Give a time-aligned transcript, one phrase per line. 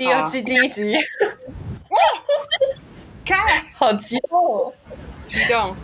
[0.00, 0.94] 第二季 第一集，
[1.90, 1.98] 哇，
[3.22, 4.72] 看，好激动哦！
[5.26, 5.76] 激动。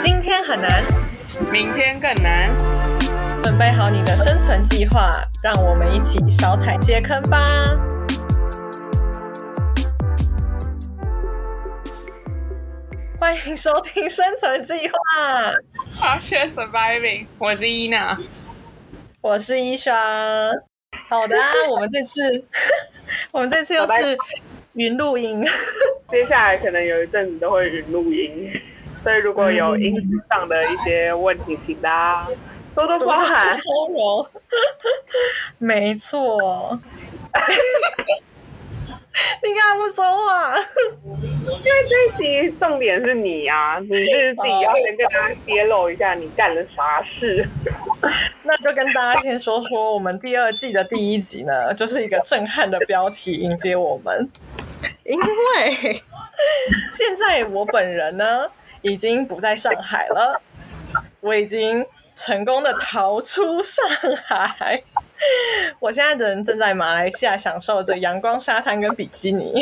[0.00, 0.82] 今天很难，
[1.52, 2.48] 明天更难。
[3.42, 5.12] 准备好你的生存计划，
[5.42, 7.38] 让我们一起少踩些坑吧。
[13.46, 14.98] 迎收听《生存计划》
[16.00, 18.18] ，After surviving，我是伊娜。
[19.20, 19.92] 我是伊莎。
[21.08, 22.20] 好的啊，我们这次
[23.30, 24.16] 我们这次又是
[24.72, 25.44] 云录音，
[26.10, 28.50] 接下来可能有一阵子都会云录音，
[29.02, 32.28] 所以如果有音质上的一些问题，请大家
[32.74, 33.56] 多多包涵。
[33.56, 34.26] 包容。
[35.58, 36.78] 没错。
[39.42, 40.54] 你干嘛不说话？
[40.54, 47.48] 因为这一集重点是你啊，你是自己要先跟大家揭露一下你干了啥事。
[48.44, 54.30] 那就跟大家先说说，我们第二季的第一集呢，就是一个震撼的标题迎接我们，
[55.04, 56.02] 因为
[56.90, 58.48] 现在我本人呢
[58.82, 60.40] 已经不在上海了，
[61.20, 61.84] 我已经
[62.18, 63.86] 成功的逃出上
[64.26, 64.82] 海。
[65.78, 69.54] 我现在的人正在马来西亚享受着阳光、沙滩跟比基尼，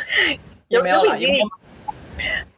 [0.68, 1.46] 也没有啦，也没有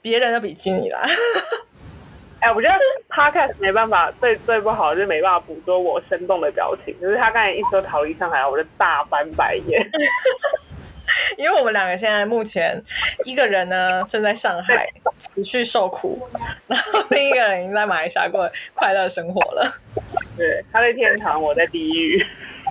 [0.03, 1.01] 别人的比基尼啦。
[2.41, 2.75] 哎，我觉得
[3.09, 9.85] podcast 没办法，最最不好就是没办法捕捉我生动的表情，就是他刚才一说逃离上海，我就大翻白眼。
[11.39, 12.83] 因为我们两个现在目前
[13.25, 14.87] 一个人呢正在上海
[15.19, 16.29] 持续受苦，
[16.67, 19.81] 然后另一个人已经在马来西亚过快乐生活了。
[20.37, 22.27] 对，他在天堂，我在地狱。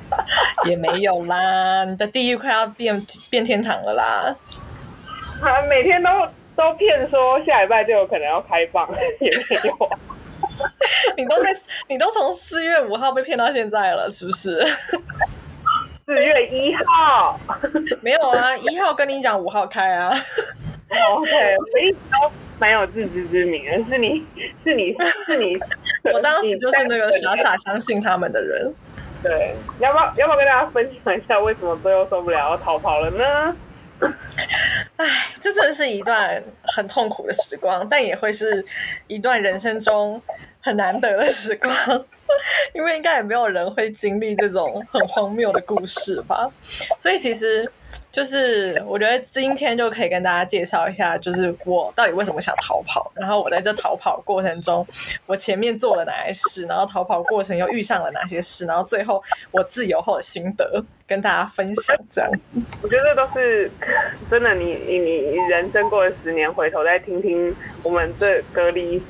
[0.69, 4.35] 也没有啦，你的地狱快要变变天堂了啦。
[5.41, 6.09] 他每天都
[6.55, 9.97] 都骗说下礼拜就有可能要开放，也没有。
[11.17, 11.49] 你都被
[11.89, 14.65] 你都从四月五号被骗到现在了，是不是？
[16.07, 17.37] 四月一号
[17.99, 20.09] 没有啊，一号跟你讲五号开啊。
[21.11, 24.25] ，OK，我一直都蛮有自知之明的，是你
[24.63, 25.57] 是你是你，
[26.13, 28.73] 我当时就是那个傻傻相信他们的人。
[29.21, 33.55] 对，要不要要不要跟大家分享一下为什么最后受不了要逃跑了呢？
[34.95, 35.05] 唉，
[35.41, 38.63] 这真的是一段很痛苦的时光，但也会是
[39.07, 40.21] 一段人生中
[40.61, 42.05] 很难得的时光，
[42.73, 46.49] 因为应该也没有人会经历这种很荒谬的故事吧。
[46.97, 47.69] 所以其实
[48.11, 54.85] 就是我觉得今天就可以跟大家介绍一下，就是我到底为什么想逃跑，然后我在这逃跑过程中，
[55.25, 62.29] 我前面做了哪些事，然后逃跑过程又遇上了哪些事，然后最后我自由后的心得跟大家分享，这样。
[62.81, 63.71] 我觉得这都是
[64.29, 69.01] 真的你，你你你人生过了十年，回头再听听我们这隔离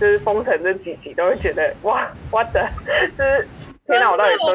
[0.00, 2.68] 就是封城这几集，都会觉得哇，我的，
[3.16, 3.48] 就是
[3.86, 4.54] 天哪，我到底说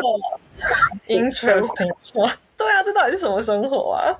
[1.07, 4.13] interesting 说，对啊，这到底是什么生活啊？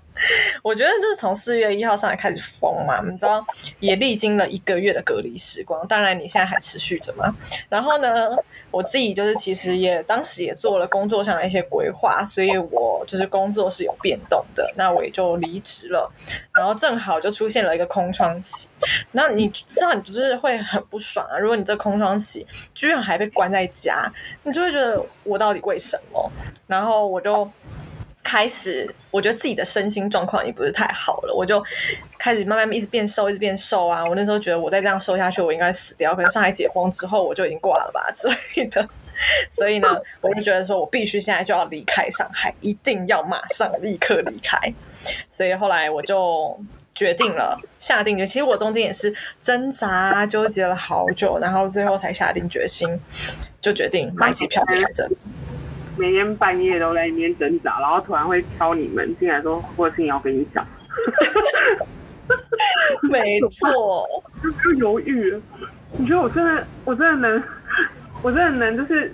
[0.64, 3.46] 我觉得就是从四月一号上来开始封嘛，你知道，
[3.80, 7.36] 也历经了一个月的隔离时光，当然你现在还持续着嘛。
[7.70, 8.36] 然后呢，
[8.72, 16.12] 我自己就是其实也当时也做了工作上的一些规划，所以我就是工作是有变动的，那我也就离职了。
[16.54, 18.68] 然后正好就出现了一个空窗期，
[19.12, 21.38] 那你知道你就是会很不爽啊。
[21.38, 24.12] 如果你这空窗期居然还被关在家，
[24.44, 26.32] 你就会觉得我到底为什么？
[26.68, 27.50] 然后我就
[28.32, 31.62] 开始，我觉得自己的身心状况也不是太好了，我就
[32.18, 34.06] 开始慢慢一直变瘦，一直变瘦啊。
[34.06, 36.16] 我那时候觉得我再这样瘦下去，我应该死掉。
[36.16, 38.88] 可能上海解封之后，我就已经挂了吧之类的。
[39.52, 44.58] 所以呢，我就觉得说我必须现在就要离开上海，一定要马上立刻离开。
[45.30, 46.58] 所以后来我就
[46.96, 48.32] 决定了，下定决心。
[48.32, 52.98] 其实我中间也是挣扎纠结了好久，然后最后才下定决心，
[53.60, 55.18] 就决定买机票离开这里。
[56.02, 60.66] 每天半夜都在那边挣扎，然后突然会敲你们进来说：“我有事情要跟你讲。
[63.08, 64.04] 没错，”
[64.64, 65.40] 就犹豫了。
[65.98, 67.44] 你觉得我真的，我真的能，
[68.24, 69.14] 我真的能就是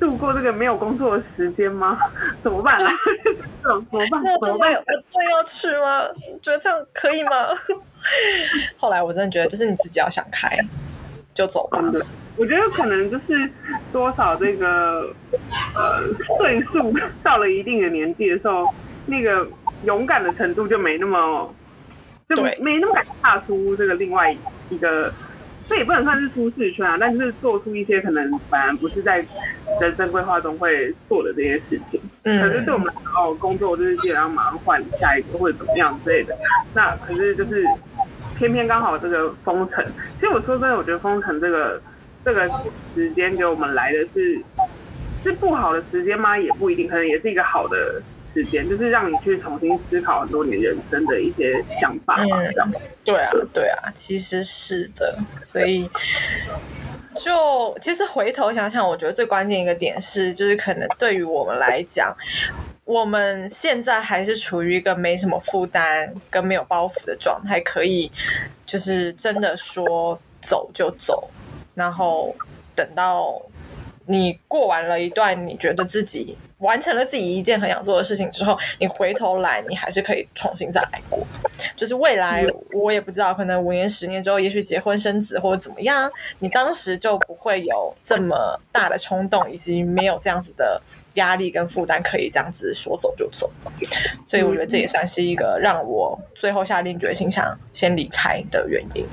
[0.00, 1.96] 度过这个没有工作的时间吗？
[2.42, 2.90] 怎么办啊？
[3.62, 4.20] 怎么办？
[4.24, 4.80] 那我真怎么办的？
[4.80, 6.02] 我真要去吗？
[6.42, 7.30] 觉得这样可以吗？
[8.76, 10.48] 后来我真的觉得，就是你自己要想开，
[11.32, 11.78] 就走吧。
[12.36, 13.48] 我觉得可能就是
[13.92, 15.14] 多少这个
[15.74, 16.02] 呃
[16.38, 16.92] 岁数
[17.22, 18.64] 到了一定的年纪的时候，
[19.06, 19.46] 那个
[19.84, 21.54] 勇敢的程度就没那么，
[22.28, 24.34] 就对没那么敢踏出这个另外
[24.70, 25.12] 一个。
[25.68, 29.24] 这也不能算是舒适圈啊，但是做出一些可能反而不是在
[29.80, 32.00] 人生规划中会做的这些事情。
[32.24, 36.36] 嗯可是嗯对我们来说哦，工作就是基本上马上换下一个或者怎么样之类的。
[36.74, 37.64] 那可是就是
[38.36, 39.82] 偏偏刚好这个封城，
[40.18, 41.80] 其实我说真的，我觉得封城这个
[42.24, 42.48] 这个
[42.94, 44.40] 时间给我们来的是
[45.24, 46.38] 是不好的时间吗？
[46.38, 48.02] 也不一定，可能也是一个好的
[48.34, 52.72] 时间，就是让你去重新思考很多你人生的一些想法吧，这样。
[53.04, 55.88] 对啊，对啊，其实是的，所以
[57.14, 62.16] 就其实回头想想，我觉得最关键一个点是，就是可能对于我们来讲，
[62.84, 68.10] 我们现在还是处于一个没什么负担跟没有包袱的状态，可以
[68.64, 71.30] 就是真的说走就走，
[71.74, 72.34] 然后
[72.74, 73.40] 等到
[74.06, 81.26] 你过完了一段你觉得自己完成了自己一件很想做的事情之后，你回头来，你还是可以重新再来过。
[81.74, 90.80] 就是未来我也不知道，可能五年、十年之后，也许结婚生子或者怎么样，你当时就不会有这么大的冲动，以及没有这样子的
[91.14, 93.50] 压力跟负担，可以这样子说走就走。
[94.28, 99.04] 所以我觉得这也算是一个让我最后下定决心想先离开的原因。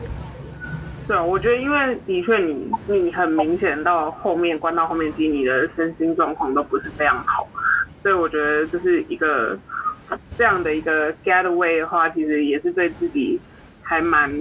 [1.09, 7.47] 对啊，我觉得因为的确你你很明显到后面关到后面，其实你的身心状况都不是非常好，
[8.03, 9.57] 所以我觉得就是一个
[10.37, 13.39] 这样的一个 getaway 的话，其实也是对自己
[13.81, 14.31] 还蛮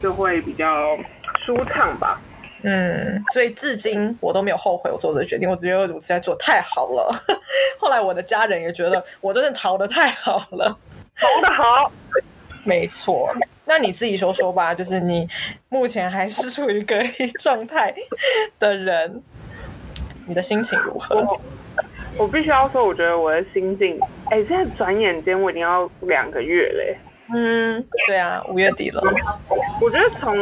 [0.00, 0.98] 就会比较
[1.46, 2.20] 舒畅吧。
[2.64, 7.14] 嗯，所以至今我都没有后悔我做这个决定，我只觉得我实在做太好了。
[7.78, 10.76] 后来我的家人也觉得我真的逃得太好了。
[11.16, 11.92] 逃得好，
[12.66, 13.32] 没错，
[13.64, 15.26] 那你自己说说吧，就是你
[15.68, 17.94] 目前还是处于隔离状态
[18.58, 19.22] 的人，
[20.26, 21.16] 你的心情如何？
[21.16, 21.40] 我
[22.18, 23.98] 我必须要说，我觉得我的心境，
[24.30, 26.98] 哎，现在转眼间我已经要两个月嘞。
[27.34, 29.02] 嗯，对啊，五月底了。
[29.80, 30.36] 我觉得从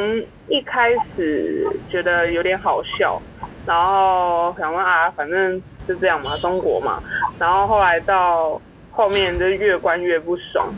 [0.48, 3.20] 一开始觉得有点好笑，
[3.64, 7.00] 然后想问啊，反正就这样嘛，中国嘛。
[7.38, 10.68] 然后后来到后面就越关越不爽，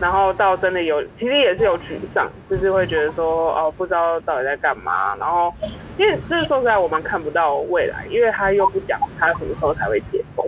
[0.00, 5.16] 然后到真的有，其实也是有沮丧，就是会觉得说哦，不知道到底在干嘛。
[5.16, 5.52] 然后
[5.98, 10.46] 因为就是说实在，我们看不到未来，因为他又不讲他什么时候才会解封。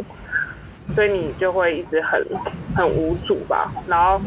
[0.94, 2.26] 所以你就会一直很
[2.74, 4.18] 很无助吧，然后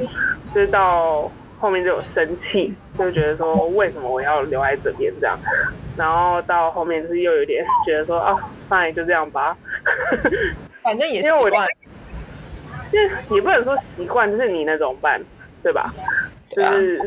[0.53, 1.29] 就是到
[1.59, 5.35] 后面就有生气，就觉得说为什么我要留在这边这样，
[5.97, 8.35] 然后到后面就是又有点觉得说啊，
[8.69, 9.57] 算就这样吧，
[10.83, 11.67] 反正也习惯，
[13.35, 15.21] 也不能说习惯，就是你那怎么办，
[15.63, 15.85] 对吧？
[16.49, 16.97] 就是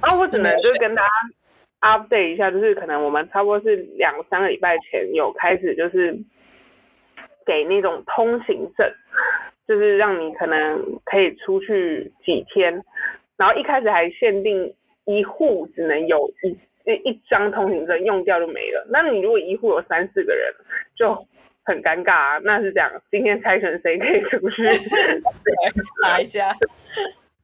[0.00, 6.16] 啊，我只能就是跟大家 update 一下，就是可能我们差不多是两三个礼拜前有开始就是。
[7.46, 8.90] 给那种通行证，
[9.68, 12.82] 就是让你可能可以出去几天，
[13.36, 16.48] 然后一开始还限定一户只能有一
[16.90, 18.86] 一一张通行证，用掉就没了。
[18.88, 20.50] 那你如果一户有三四个人，
[20.96, 21.12] 就
[21.64, 22.38] 很尴尬啊。
[22.44, 24.62] 那是这样，今天猜拳谁可以出去？
[26.02, 26.48] 哪一家？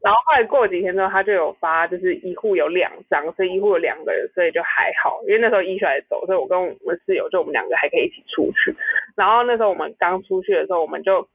[0.03, 5.21] 然后后来过几天之后，他就有发，就是一户有两张，所以一户有两个人，所以就还好。
[5.29, 8.75] 因为那时候医学来走，所以我跟我们室友就我们两个还可以一起出去。
[9.15, 11.29] 然后那时候我们刚出去的时候，我们就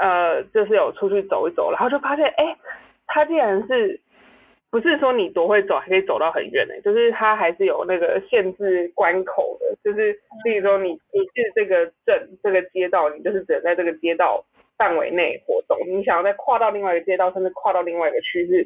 [0.00, 2.56] 呃就是有出去走一走，然后就发现，哎，
[3.08, 4.00] 他竟然是
[4.70, 6.74] 不是说你多会走还可以走到很远呢？
[6.82, 10.12] 就是它还是有那个限制关口的，就是
[10.44, 14.44] 例如说你你是这个镇这个街道，你就是只能在这个街道。
[14.78, 18.64] 范围内活动，你想要再跨到另外一个街道，甚至跨到另外一个区是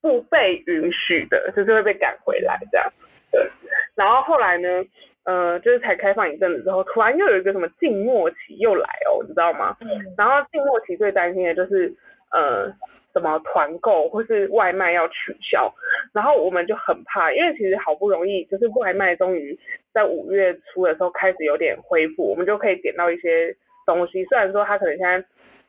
[0.00, 2.92] 不被允许的，就是会被赶回来这样。
[3.30, 3.48] 对，
[3.94, 4.84] 然后后来呢，
[5.24, 9.76] 呃，就是才开放一阵子之后，突然又有一个什么静默期又来哦，你知道吗？
[9.82, 9.88] 嗯。
[10.18, 11.94] 然后静默期最担心的就是
[12.32, 12.72] 呃
[13.12, 15.72] 什么团购或是外卖要取消，
[16.12, 19.58] 然后我们就很怕，因为其实好不容易就是外卖终于
[19.92, 23.54] 在五月初的时候开始有点恢复，我们就可以点到一些。
[23.84, 25.20] 东西虽然说它可能现在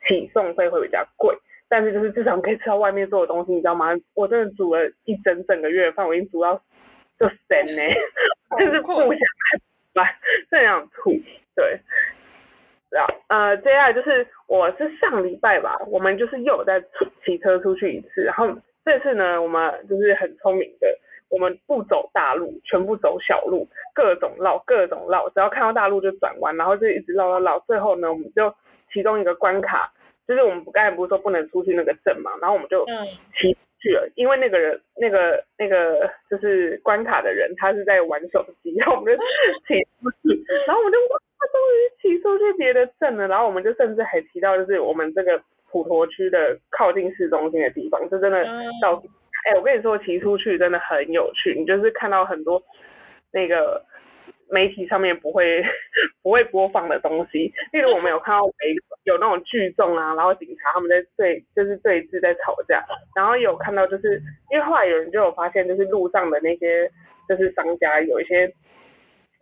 [0.08, 1.36] 起送费会比较贵，
[1.68, 3.88] 但是就是至少可以吃到外面做的东西，你知道吗？
[4.14, 6.54] 我真的煮了一整整个月饭，我已经煮到
[7.20, 7.82] 就神呢，
[8.60, 9.20] 就是不想
[9.96, 10.16] 来，
[10.52, 11.12] 这样吐。
[11.56, 11.80] 对，
[12.98, 18.48] 啊，呃，接下来就是我是上礼拜吧，我们就是又在出骑车出去一次，然后
[18.86, 20.88] 这次呢，我们就是很聪明的。
[21.30, 27.60] 我们不走大路，全部走小路，各种绕，各种绕，只要看到大路就转弯，然后就一直绕绕绕。
[27.62, 28.54] 最后呢，我们就
[28.94, 29.92] 其中一个关卡，
[30.28, 32.86] 就是我们刚才不是说不能出去那个镇嘛，然后我们就
[33.34, 39.24] 骑去了，因为那个人，那个那个就是关卡的人，他是在玩手机，然后我们就
[39.66, 41.18] 骑出去，然后我们就哇，
[41.52, 48.44] 终于骑出去别的镇了，然后我们就甚至还提到就是我们这个普陀区的靠近市中心的地方，就真的
[48.82, 49.02] 到。
[49.46, 51.54] 哎，我跟你说，骑出去真的很有趣。
[51.60, 52.64] 你就是看到很多
[53.34, 53.84] 那个
[54.50, 55.62] 媒体上面不会
[56.24, 57.52] 不会播放的东西。
[57.74, 58.74] 例如我们有看到媒
[59.04, 62.82] 有那种聚众啊，然后警察他们在对就是对峙在吵架，
[63.14, 66.90] 然后有看到就是因为后来有人就有发现，就是路上的那些
[67.28, 68.48] 就是商家有一些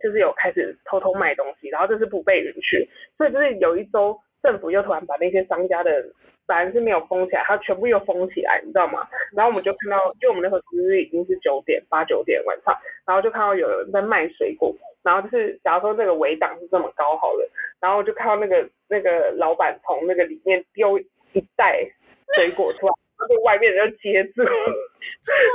[0.02, 6.04] 就是有开始偷偷卖东西，然后这是不被允许，所以就是有一周政府又突然把那些商家的
[6.46, 9.06] 本来是没有封起来，它全部又封起来，你知道吗？
[9.32, 17.48] 然后我们就看到，因为我们那时候其实已经是九点八九点晚上，然后就看到有人在卖水果，然后就是假如说那个围挡是这么高好了，
[17.80, 21.80] 然后就看到那个那个老板从那个里面丢一袋
[22.34, 24.52] 水果出来，然后就外面人就接住，这么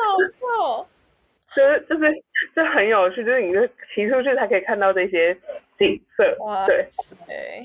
[0.05, 0.87] 好笑。
[1.55, 2.23] 就是就是
[2.55, 5.33] 就很有趣，就是你就骑出去才可以看到这些
[5.77, 6.23] 景色，
[6.67, 6.85] 对。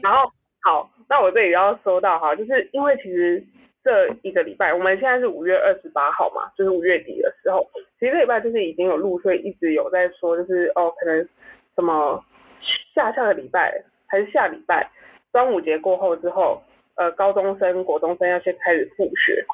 [0.03, 0.31] 然后
[0.63, 3.43] 好，那我这里要说到哈，就是因为其实
[3.83, 11.29] 这一个礼拜，我们现在是五月二十八号嘛，就是五月底的时候，其实这礼拜就是已经有入睡，一直有在说，就是哦，可能
[11.75, 12.25] 什么
[12.95, 14.89] 下下个礼拜还是下礼拜，
[15.33, 16.63] 端午节过后之后，
[16.95, 19.45] 呃，高中生、国中生要先开始复学。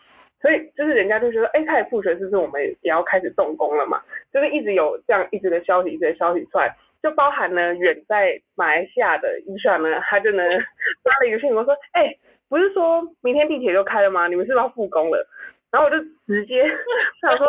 [0.40, 4.00] 所以就是人家就觉得，哎，开始复学是不是我们也要开始动工了嘛？
[4.32, 10.48] 就是一直有这样一直的消息，一直的消息出来，就包含呢远在马来西亚的伊莎呢，他就能
[11.02, 12.16] 发了一个信息说，哎，
[12.48, 14.28] 不是说明天地铁就开了吗？
[14.28, 15.26] 你们是不是要复工了？
[15.70, 16.64] 然后我就直接
[17.20, 17.46] 想说，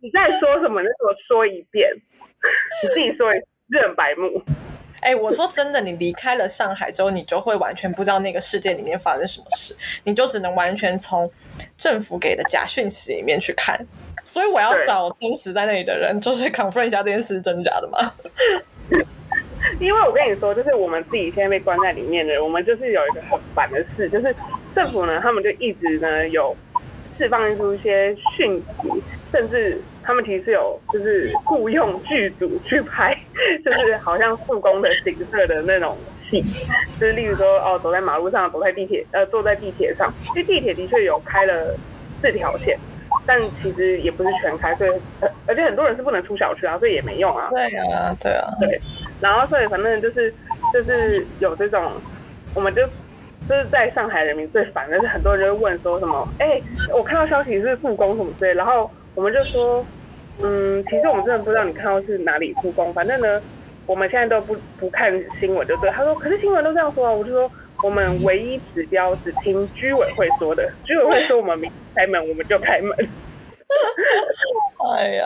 [0.00, 0.80] 你在说什么？
[0.82, 1.90] 你给我说一遍，
[2.82, 4.40] 你自己说一次，是很白目。
[5.00, 11.30] 哎，我说真的，你离开了上海之后，你就会完全不知道那个世界里面发生什么事，你就只能完全从
[11.76, 13.86] 政府给的假讯息里面去看。
[14.22, 18.12] 所以我要找真实在那里的人，就是 confirm 一下这件事是真假的嘛。
[19.80, 24.34] 因为我跟你说，就是我们自己现在被关在里面的人，我们就是有一个很烦的事，就是
[24.74, 26.54] 政府呢，他们就一直呢有
[27.18, 28.88] 释放出一些讯息，
[29.32, 33.16] 甚至他们其实是有就是雇佣剧组去拍，
[33.64, 35.96] 就是好像复工的景色的那种
[36.30, 36.42] 戏，
[36.98, 41.74] 就是例如说哦，走在马路上，走在地铁，呃，坐在地铁上，因为地铁的确有开了
[42.20, 42.78] 四条线。
[43.26, 47.48] 但其实也不是全开，所以呃而且很多人是不能出小区啊，所以也没用啊。
[47.50, 48.80] 对啊，对啊，对，
[49.20, 50.32] 然后所以反正就是
[50.72, 51.92] 就是有这种，
[52.54, 52.82] 我们就
[53.48, 56.60] 就是在上海人民最烦的是很多人就会问说什么，哎、
[56.92, 59.84] 我看到消息是复工什么之类，然后我们就说，
[60.42, 63.40] 嗯，其实我们真的不知道你看到是哪里出工，反正呢，
[63.86, 65.90] 我们现在都不不看新闻就对。
[65.90, 67.50] 他说，可是新闻都这样说啊，我就说。
[67.82, 72.94] 我们唯一指标只听居委会说的，居委会说我们明天开门我们就开门，
[74.98, 75.24] 哎呀，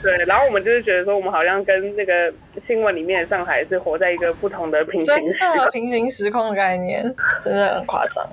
[0.00, 2.32] 对，然后我们就是觉得说，我们好像跟那个
[2.68, 7.02] 新闻里面的上海是活在一个不同的平行真时空的平行时空的概念
[7.40, 8.24] 真的很夸张。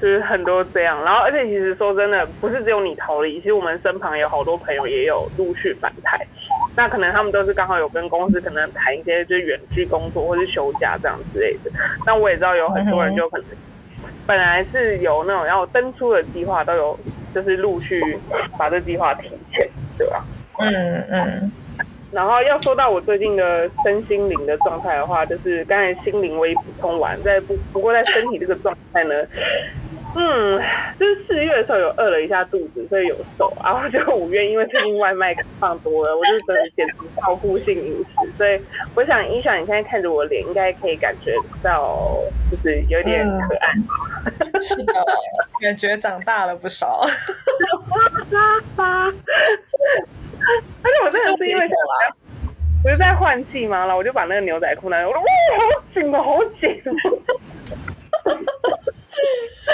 [0.00, 6.26] 就是很多这样，然后而且其实说真的，不是只有你逃离，其实我们身旁有好多朋友也有陆续返台，
[6.74, 11.70] 那可能他们都是刚好有跟公司可能谈一些就是远距工作或是休假这样之类的。
[12.06, 13.46] 那我也知道有很多人就可能
[14.26, 16.98] 本来是有那种要登出的计划，都有
[17.34, 18.18] 就是陆续
[18.56, 20.24] 把这计划提前，对吧？
[20.58, 21.52] 嗯嗯，
[22.12, 29.14] 然后要说到我最近的身心灵的状态的话，就是刚才心灵我已补充完，在不不过在身体这个状态呢，
[30.16, 30.60] 嗯，
[30.98, 38.60] 就是四月的时候有饿了一下肚子，所以有瘦，然后就五月因为最近外卖放多了，我就真的简直报复性饮食，所以
[38.94, 42.18] 我想一想你现在看着我脸，应该可以感觉到
[42.50, 43.72] 就是有点可爱。
[44.60, 44.92] 是的，
[45.62, 47.06] 感觉长大了不少。
[48.30, 49.12] 沙发，而
[50.82, 51.76] 且我真的是因为想
[52.82, 53.78] 不是在换季吗？
[53.80, 55.26] 然后我就把那个牛仔裤拿来，我说哇，
[55.56, 56.88] 好紧哦，好紧哦。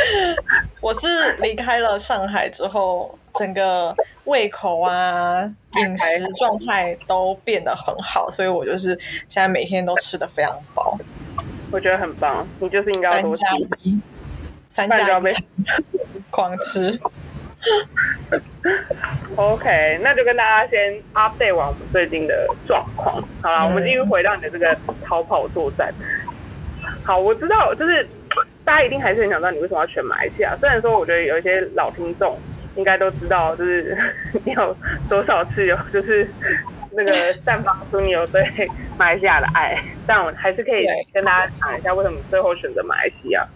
[0.80, 5.42] 我是离开了上海之后，整个胃口啊、
[5.78, 8.96] 饮食状态都变得很好，所以我就是
[9.28, 10.98] 现在每天都吃的非常饱，
[11.70, 13.76] 我觉得很棒，你就是应该多吃三加。
[13.82, 14.00] 一，
[14.68, 15.44] 三加一餐，
[16.30, 16.98] 狂吃。
[19.36, 23.14] OK，那就跟大家先 update 完我们最近的状况。
[23.42, 25.92] 好了，嗯我们继续回到你的这个逃跑作战。
[27.02, 28.06] 好，我知道，就是
[28.66, 30.56] 大家一定还是很想知道你为什么要选马来西亚。
[30.56, 32.36] 虽然说，我觉得有一些老听众
[32.74, 33.96] 应该都知道，就是
[34.44, 34.76] 你有
[35.08, 36.28] 多少次有就是
[36.90, 37.12] 那个
[37.44, 38.42] 散发出你有对
[38.98, 43.46] 马来西亚的爱，但我还是可以跟大家讲一下为什么最后选择马来西亚。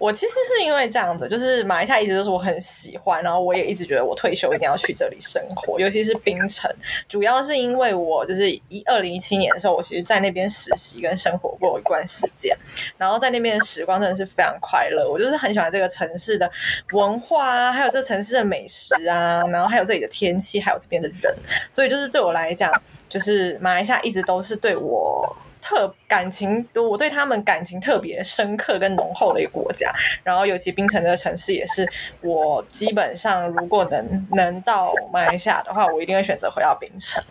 [0.00, 6.74] 我其实是因为这样子，就是马来西亚一直都是我很喜欢，然后我也一直觉得我退休一定要去这里生活，尤其是槟城。
[7.06, 12.56] 主要是因为我就是一二零一七年的时候，我其实在那边实习跟生活过一段时间，
[12.96, 15.06] 然后在那边的时光真的是非常快乐。
[15.06, 16.50] 我就是很喜欢这个城市的
[16.92, 21.36] 文化啊，还有这城市的美食啊，然后还有这里的天气，还有这边的人，
[21.70, 22.72] 所以就是对我来讲，
[23.06, 25.36] 就是马来西亚一直都是对我。
[25.70, 29.88] 特感情，我对他们感情特别深刻跟浓厚的一个国家。
[30.24, 31.88] 然后，尤其槟城这个城市，也是
[32.22, 37.22] 我基本上如果能能到马来西亚的话，我一定会选择回到槟城。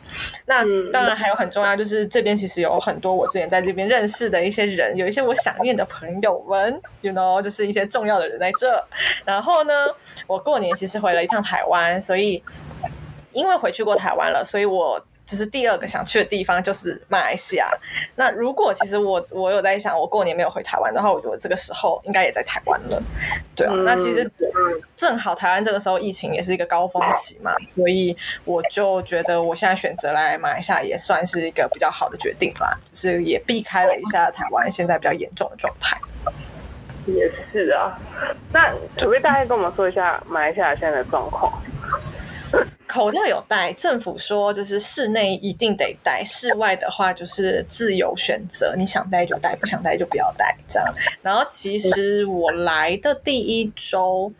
[0.45, 8.81] 那当然还有很重要，就是这边其实有很多我之前在这边认识的一些人，有一些我想念的朋友们，you know，就是一些重要的人在这。
[9.25, 9.73] 然后呢，
[10.27, 12.41] 我过年其实回了一趟台湾，所以
[13.33, 14.97] 因为回去过台湾了，所以我。
[15.29, 17.69] 其实第二个想去的地方就是马来西亚。
[18.15, 22.99] 那如果其实我我有在想，我过年没有回台湾的话，我觉得这个时候应该也在台湾了。
[23.55, 24.27] 对啊，那其实
[24.95, 35.95] 正好台湾这个时候疫情也是一个高峰期嘛，所以我就觉得我现在选择来马来西亚也算是一个比较好的决定啦，就是也避开了一下台湾现在比较严重的状态。
[37.05, 37.95] 也是啊，
[38.51, 41.53] 那可不可以大概跟我们说一下马来西亚现在的状况？
[42.89, 50.93] 口罩有戴，政府说就是室内一定得戴，室外的话就是自由选择，你想戴就戴，不想戴就不要戴这样。
[51.21, 54.33] 然后其实我来的第一周，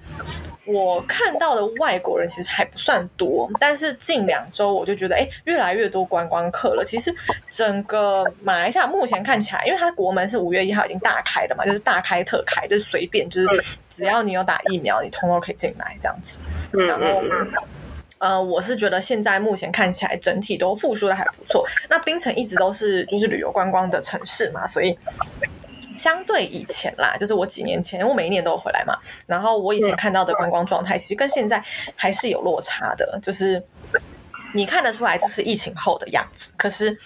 [0.65, 6.84] 我看到的外国人其实还不算多，但是近两周我就觉得，哎，越来越多观光客了。
[6.84, 7.13] 其实
[7.50, 16.39] 整个马来西亚目前看起来，因为它国门是五月一号已经大开的嘛，就是大开特开，就是随便，就是只要你有打疫苗，你通通可以进来这样子。
[16.72, 17.22] 然后。
[18.20, 21.66] 呃，我是觉得现在目前看起来整体都复苏的还不错。
[21.90, 24.98] 那槟城一直都是就是旅游观光的城市嘛，所以
[25.98, 28.96] 相对以前啦，就是我几年前，我每一年都有回来嘛。
[29.26, 31.64] 然后我以前看到的观光状态，其实跟现在
[31.96, 33.64] 还是有落差的，就是
[34.54, 36.98] 你看得出来这是疫情后的样子，可是。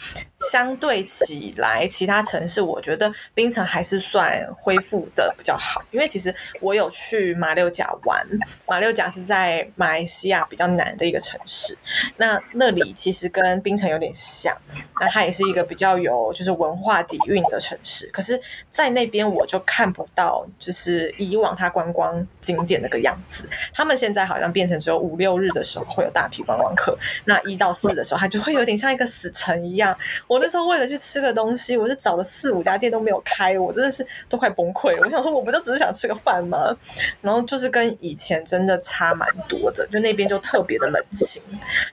[0.51, 8.25] 相对起来，其他城市我觉得冰城还是算恢复的比较好，因为其实我有去马六甲玩，
[8.67, 11.77] 马六甲是在马来西亚比较南的一个城市，
[12.17, 14.55] 那那里其实跟冰城有点像，
[15.00, 29.97] 那它也是一个比较有就是文化底蕴的城市，可是，在那边我就看不到就是以往它观光景点那个样子，他们现在好像变成只有五六日的时候会有大批观光客，那一到四的时候它就会有点像一个死城一样。
[30.33, 35.03] 我那时候为了去吃个东西，我就找了四五家店都没有开，我真的是都快崩溃了。
[35.05, 36.75] 我想说，我不就只是想吃个饭吗？
[37.21, 41.39] 然后就是跟以前真的差蛮多的，就那边就特别的冷清。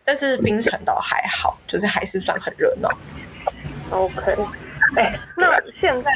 [0.03, 2.89] 但是冰城倒还好，就是还是算很热闹。
[3.91, 4.35] OK，
[4.97, 5.47] 哎，那
[5.79, 6.11] 现在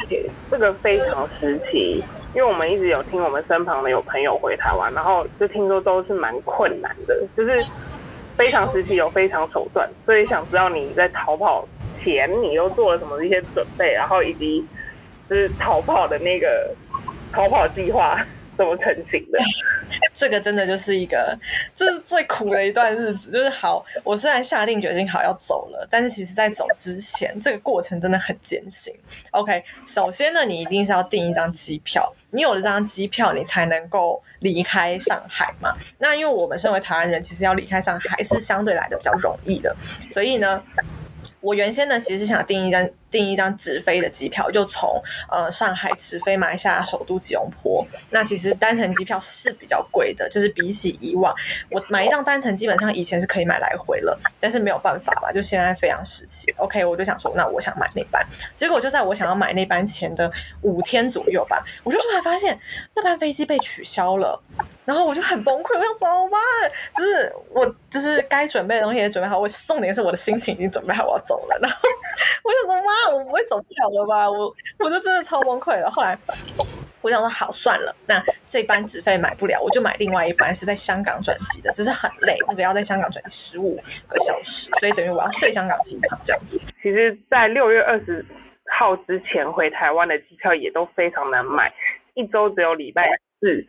[0.49, 7.63] 这个非常时期，因为我们一直有听我们身旁的有朋友回台湾，然后就听说都是蛮困难的，就是
[8.35, 11.63] 非常时期有非常手段，所以想知道你在逃跑。
[12.05, 14.65] 前你又做了什么一些准备，然后以及
[15.29, 16.73] 就是逃跑的那个
[17.33, 19.37] 逃跑计划怎么成型的？
[20.13, 21.37] 这个真的就是一个，
[21.73, 23.29] 这是最苦的一段日子。
[23.29, 28.93] 就是好，我虽然下定决心好要走了，但是其实在走之前，这个过程真的很艰辛。
[29.31, 35.75] OK，首先呢，你一定是要订一张机票，你有了这张机票，你才能够离开上海嘛。
[35.99, 39.75] 那因为我们身为台湾人，其实要离开上海是相对来的比较容易的，
[40.09, 40.61] 所以呢。
[41.41, 47.85] 我原先呢，其实是想订一张订一张直飞的机票，就从呃上海直飞马来西亚首都吉隆坡。
[48.09, 51.33] 那其实单程机票是比较贵的，就是比起以往，
[51.69, 56.51] 我买一张单程基本上以前是可以买来回了，但是没有办法吧，就现在非常时期。
[56.57, 62.59] OK，我就想说，那我想买那班，结果就在我想要买那班前的五天左右吧，我就突然发现
[62.95, 64.41] 那班飞机被取消了。
[64.85, 66.39] 然后我就很崩溃，我想怎么办？
[68.35, 71.57] 该准备的东西也准备好，我重点是我的心情已经准备好我要走了。
[71.61, 71.77] 然后
[72.43, 74.29] 我想说妈，我不会走不了了吧？
[74.29, 75.89] 我我就真的超崩溃了。
[75.89, 76.17] 后来
[77.01, 83.75] 我想说好算了，那这班直飞买不了，我就买另外一班是在香港转机的，只是很累，那个要在香港转十五
[84.07, 86.59] 个小时，所以等于我要睡香港机场这样子。
[86.81, 88.25] 其实，在六月二十
[88.79, 91.71] 号之前回台湾的机票也都非常难买，
[92.15, 93.03] 一周只有礼拜
[93.39, 93.65] 四。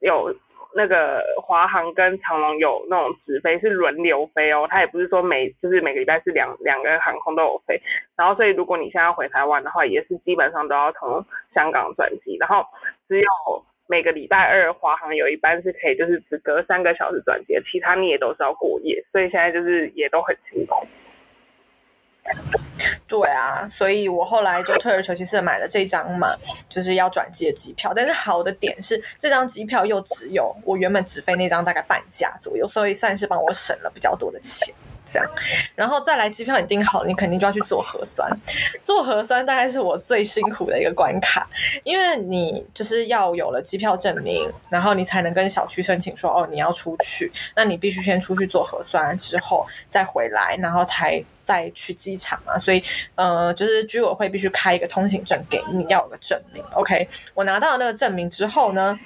[0.00, 0.34] 有
[0.74, 7.80] 那个华航跟长龙有那种直飞是轮流飞哦，它也不是说每就是每个礼拜是两两个航空都有飞，
[8.16, 12.64] 然后所以如果你现在回台湾的话，也是基本上都要从香港转机，然后
[13.08, 13.26] 只有
[13.88, 20.86] 每个礼拜二华航有一班是可以就是只隔三个小时转机，其他你也都是要过夜，所以现在就是也都很辛苦。
[23.10, 26.36] 对啊，所以我后来就退而求其次买了这张嘛，
[26.68, 27.92] 就是要转机的机票。
[27.92, 34.72] 但是好的点是，这张机票又只有我原本直飞那张大概半价左右，所以算是帮我省了比较多的钱。
[35.12, 35.28] 这样，
[35.74, 38.30] 然后再来机票你订好了，你肯定就要去做核酸。
[38.82, 41.48] 做核酸大概是我最辛苦的一个关卡，
[41.84, 52.56] 因为你就是要有了机票证明，然后你才能跟小区申请说哦你要出去，那你必须先出去做核酸之后再回来，然后才再去机场嘛。
[52.56, 52.82] 所以
[53.14, 56.62] 呃，就是居委会必须开一个通行证给你，要有个证明。
[56.74, 58.98] OK，我拿到那个证明之后呢？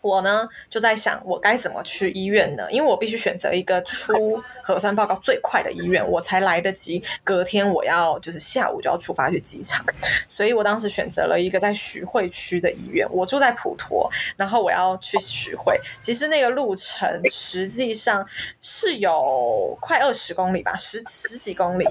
[0.00, 2.66] 我呢就在想，我该怎么去医院呢？
[2.70, 9.84] 因为我必须选择一个出核酸报告最快的医院，我才来得及隔天我要就是下午就要出发去机场。
[10.28, 13.06] 所以我当时选择了一个在徐汇区的医院。
[13.10, 15.78] 我住在普陀，然后我要去徐汇。
[15.98, 18.26] 其实那个路程实际上
[18.60, 21.86] 是有快二十公里吧，十十几公里。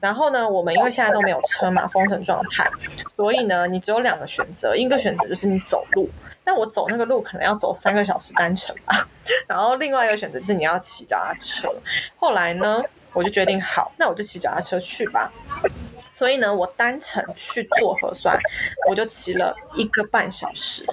[0.00, 2.68] 然后呢，我们因为现在都没有车嘛，封城状态，
[3.16, 6.08] 所以呢，你只有两个选择，一个选择就是你走路。
[6.44, 9.08] 但我走那个路可能要走三个小时单程吧，
[9.46, 11.72] 然后另外一个选择是你要骑脚踏车。
[12.16, 15.32] 后来呢，我就决定好，那我就骑脚踏车去吧。
[16.10, 18.38] 所以呢，我单程去做核酸，
[18.88, 20.86] 我就骑了一个半小时。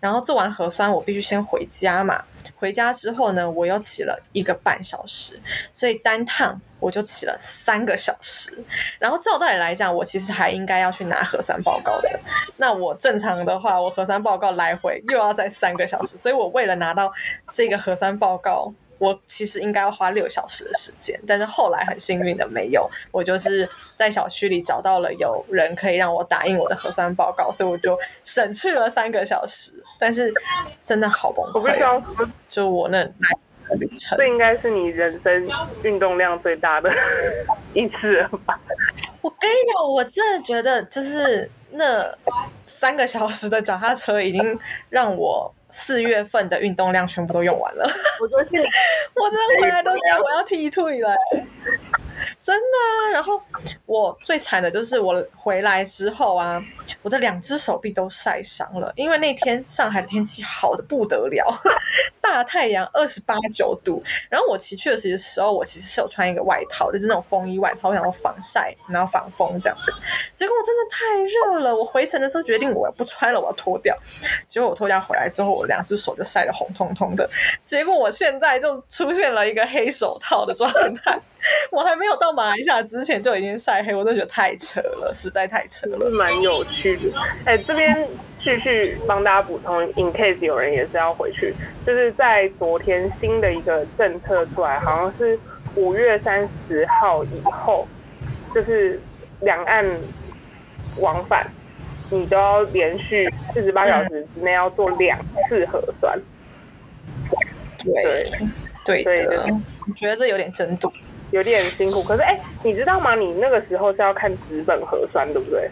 [0.00, 2.24] 然后做完核酸，我必须先回家嘛。
[2.64, 5.38] 回家之后呢，我又骑了一个半小时，
[5.70, 8.64] 所以单趟我就骑了三个小时。
[8.98, 12.18] 然后照道理来讲，我其实还应该要去拿核酸报告的。
[12.56, 17.12] 那我正常的话，我核酸报告来回又要再三个小时，所以我为了拿到
[17.50, 18.72] 这个核酸报告。
[18.98, 29.82] 我其实应该要花六小时的时间，但是后来很幸运的没有，我就是在小区里找到了有人可以让我打印我的核酸报告，所以我就省去了三个小时。
[29.98, 30.32] 但是
[30.84, 32.02] 真的好崩溃，
[32.48, 35.48] 就我那旅程，这应该是你人生
[35.82, 36.92] 运动量最大的
[37.72, 38.58] 一次了吧？
[39.20, 42.16] 我跟你讲，我真的觉得就是那
[42.64, 44.56] 三个小时的脚踏车已经
[44.88, 45.43] 让我。
[45.76, 47.84] 四月份的运动量全部都用完了，
[48.22, 51.12] 我昨天我真的回来都觉得我要踢退了，
[52.40, 53.10] 真的。
[53.12, 53.40] 然后
[53.86, 56.58] 我最惨的就是我回来之后啊，
[57.02, 61.54] 我的两只手臂都晒伤了，因为那天上海的天气好的不得了，
[62.22, 64.02] 大太阳二十八九度。
[64.30, 69.98] 然后我骑去的时候，我其实是有穿一个外套，就是那种风衣外套，我想要防晒，然后防风这样子。
[70.32, 73.94] 结果我真的太热了，我回程的时候决定我不穿了，我要脱掉。
[74.48, 75.64] 结果我脱掉回来之后，我。
[75.64, 77.26] 两只手就晒得红彤彤的，
[77.64, 81.18] 结果我现在就出现了一个黑手套的状态。
[81.70, 86.10] 我还没有到马来西亚之前就已经晒黑，我都觉得太扯了，实在太扯了。
[86.10, 88.08] 蛮有趣的，哎，这边
[88.42, 91.54] 继续帮大家补充，in case 有人也是要回去，
[91.86, 95.38] 就是在昨天新的一个政策出来，好像是
[95.74, 97.86] 五月三十号以后，
[98.54, 99.00] 就是
[99.40, 99.84] 两岸
[100.98, 101.46] 往返。
[102.10, 106.16] 你都要连续四十八小时之内要做两次核酸，
[108.84, 109.46] 对对的，
[109.88, 110.92] 我觉得这有点真度，
[111.34, 112.00] 有点辛苦。
[112.04, 113.16] 可是哎，你知道吗？
[113.16, 115.68] 你那个时候是要看纸本核酸，对不对？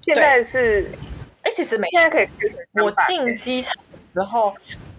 [0.00, 0.90] 现在是，
[1.42, 2.28] 哎，其实每现在可以，
[2.82, 4.54] 我进机场的时候，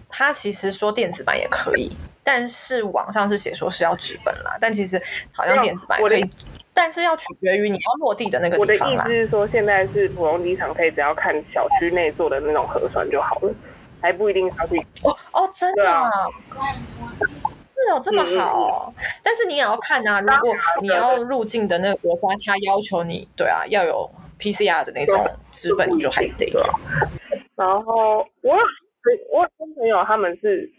[0.08, 1.90] 他其实说电子版也可以，
[2.22, 4.56] 但是网上是写说是要纸本啦。
[4.60, 6.24] 但其实好像电子版可以。
[6.72, 13.54] 但是要取决于你要落地的那个地方我的意思是说，现在是普通机场可以只要看小区内做的那种核酸就好了，
[14.02, 14.78] 还不一定要去。
[15.02, 15.82] 哦哦，真的？
[17.86, 18.92] 是哦，这么好。
[19.22, 26.60] 但是你也要看啊，如果你要入境的那个国家，他要求你，对啊，要有 PCR 的那种资本，你就还是得有。
[27.54, 28.52] 然后我
[29.32, 30.70] 我有些朋友他们是，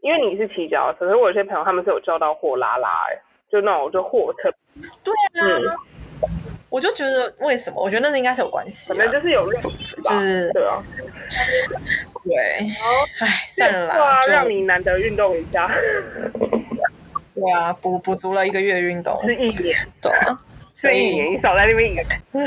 [0.00, 3.18] 因为你是骑脚车，可是我有些朋友他们是有叫到货拉拉，哎，
[3.50, 4.50] 就那种就货车。
[5.02, 5.74] 对啊，
[6.76, 7.82] 我就觉得为什么？
[7.82, 10.82] 我觉得那应该是有关系，可能就是有就是对啊，
[12.22, 12.36] 对，
[13.18, 15.74] 哎，算了啦，就让你难得运动一下。
[17.34, 20.38] 对啊，补补足了一个月运动，是一年，对啊。
[20.76, 22.06] 所以你少在那边演，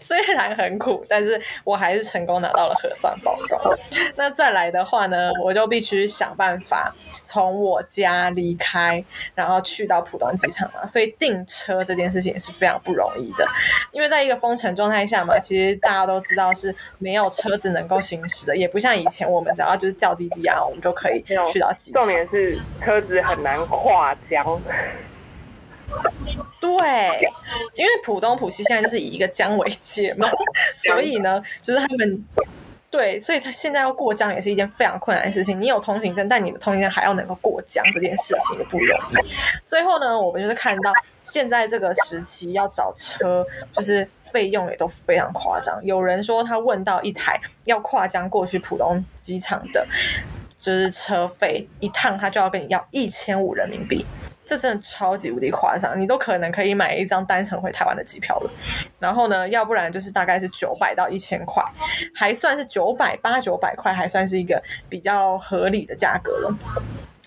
[0.00, 3.76] 虽然很苦，但是我还是成功拿到了核酸报告。
[4.14, 10.86] 那再来的话呢，我就必须想办法从我家离开，然后去到浦东机场嘛。
[10.86, 13.44] 所以订车这件事情也是非常不容易的，
[13.90, 22.02] 因为在一个封城状态下嘛，其实大家都知道是没有车子能够行驶的，也不像以前我们只要就是叫滴滴啊，我们就可以去到机场。
[22.02, 24.62] 重点是车子很难跨江。
[26.60, 26.70] 对，
[27.74, 30.28] 因为浦东、浦西现在就是以一个江为界嘛，
[30.76, 32.24] 所以呢，就是他们
[32.90, 35.58] 对，所以他现在要过江也是一件非常困难的事情。
[35.58, 39.28] 你有通行证，但你的通行证还要能够过江，这件事情也不容易。
[39.66, 45.80] 最后呢，我们就是看到现在这个时期要找车，就是费用也都非常夸张。
[45.82, 49.86] 有人说他问到一台要跨江过去浦东机场的，
[50.54, 54.04] 就是车费一趟，他就要跟你要一千五人民币。
[54.52, 58.50] 这真的超级无敌夸张，你都可能可以买一张单程回台湾的机票了。
[58.98, 61.64] 然后呢，要不然就是大概是九百到一千块，
[62.14, 66.54] 还算是九百八九百块，还算是一个比较合理的价格了。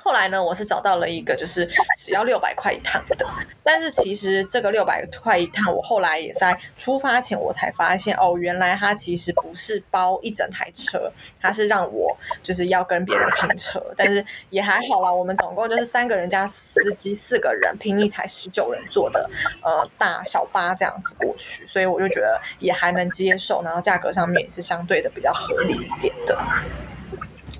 [0.05, 3.27] 后来呢，我是找到了一个就是只要六百块一趟的，
[3.63, 19.27] 但是其实这个六百块一趟，我后来也在出发前我才发现，哦，原来它其实不是包一整台车，它是让我就是要跟别人拼车，但是也还好啦，我们总共就是三个人加司机四个人拼一台十九人座的
[19.63, 26.37] 呃大小巴这样子过去，所以我就觉得也还能接受，然后价格上面也是相对的比较合理一点的。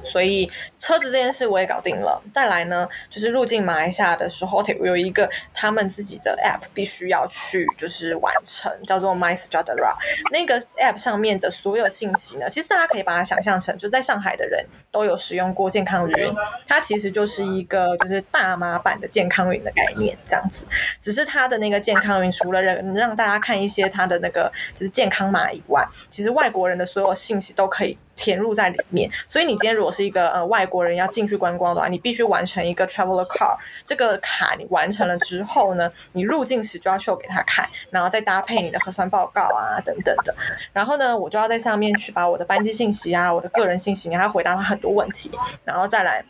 [0.06, 2.22] 所以车子这件事我也搞定了。
[2.34, 9.96] 再来呢，就是入境马来西亚的时候，有一个他们自己的 app 必须要去就是完成，叫做 My Sejahtera。
[10.32, 16.36] 那个 app 上面的所有信息呢，其实大家可以把它想象成，就在上海的人都有使用过健康云，
[16.68, 20.68] 它其实就是一个就是大码版的健康云的概念这样子。
[21.00, 27.98] 只是它的那个健康云，除了让让大家看一些它的那个就是健康码以外，其实外国人的所有信息都可以。
[28.16, 40.34] 填入在里面，所以你今天如果是一个呃外国人要进去观光的话，你必须完成一个 traveler card 这个卡，你完成了之后呢，你入境时就要秀给他看，然后再搭配你的核酸报告啊等等的，
[40.72, 45.30] 然后呢，我就要在上面去把我的班机信息啊、我的个人信息，你还要回答他很多问题，
[45.64, 46.24] 然后再来。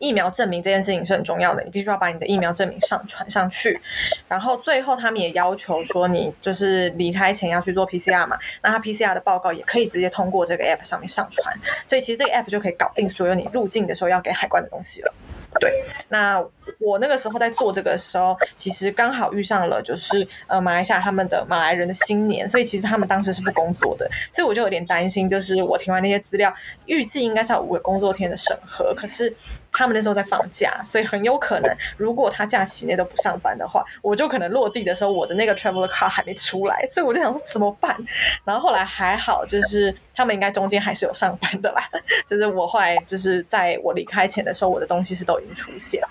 [0.00, 3.78] 疫苗证明这件事情是很重要的，你必须要把你的疫苗证明上传上去。
[4.26, 11.54] 然后最后他们也要求说，你就是离开前要去做 PCR 嘛，那他 PCR 的报告也可以直接通过这个 app 上面上传。
[11.86, 15.14] 所以其实这个 app 就可以搞定所有你入境的时候要给海关的东西了。
[15.58, 16.42] 对，那
[16.78, 26.54] 我那个时候在做这个时候，其实刚好遇上了就是呃马来西亚他们的马来人的新年，所以其实他们当时是不工作的，所以我就有点担心，就是我填完那些资料，
[26.86, 29.36] 预计应该是要五个工作天的审核，可是。
[29.72, 37.96] 他们那时候在放假，所以很有可能，如果他假期内都不上班的话，我就可能落地的时候，我的那个 travel card 还没出来，所以我就想说怎么办？
[38.44, 41.82] 然后后来还好，就是他们应该中间还是有上班的啦。
[42.26, 46.02] 就是我后来就是在我离开前的时候，我的东西是都已经出现，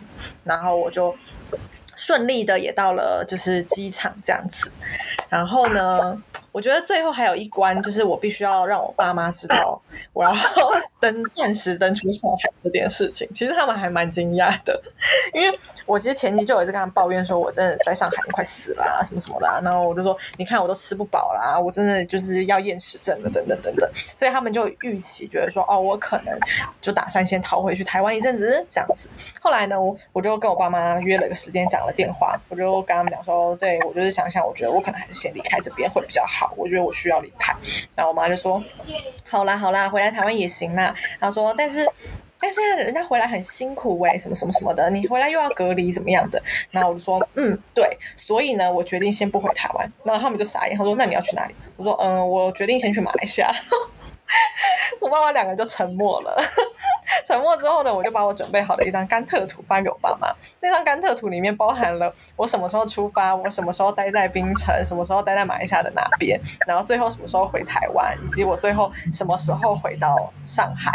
[0.44, 1.14] 然后我就
[1.96, 4.72] 顺利的也到了就是机场这样子。
[5.30, 6.24] 然后呢？
[6.52, 9.82] 我觉得最后还有一关，就是我必须要让我爸妈知道
[10.14, 10.34] 我要
[11.00, 13.28] 登暂时登出上海这件事情。
[13.34, 14.82] 其实他们还蛮惊讶的，
[15.34, 19.62] 因为我其实前期就有一次跟他们抱怨说，我真的在上海快死了啊，什么什么的。
[19.64, 23.90] 然后我就说，你看我都吃不饱啦，我真的就是要厌食症了，等等等等。
[24.16, 26.38] 所以他们就预期觉得说，哦，我可能
[26.82, 29.10] 就打算先逃回去台湾一阵子这样子。
[29.40, 36.49] 后来呢，我我就跟我爸妈约了个时间讲了电话，我就跟他们讲说，对我就是想想，我觉得我可能还是先离开这边会比较好。
[36.56, 37.54] 我觉得我需要离开。
[37.96, 38.64] 然后我妈就说
[39.28, 41.86] ：“好啦，好啦，回来台湾也行啦。”她说：“但是，
[42.40, 47.86] 但现在人家回来很辛苦喂，什么什么什么的，你回来又要隔离，怎么样的？”然后我就说：“嗯，对，
[48.16, 53.54] 所以呢，我决定先不回台湾。”然后他们就傻眼，他说：“那你要去哪里？”我说：“嗯，我决定先去马来西亚。”
[55.02, 56.42] 我妈妈两个人就沉默了。
[57.26, 60.28] 沉默之后呢，我就把我准备好的一张甘特图发给我爸妈。
[60.62, 70.92] 那张甘特图里面包含了我什么时候出发，我什么时候待在槟城，什么时候待在马来西亚的哪边，然后最后什么时候回台湾，以及我最后什么时候回到上海，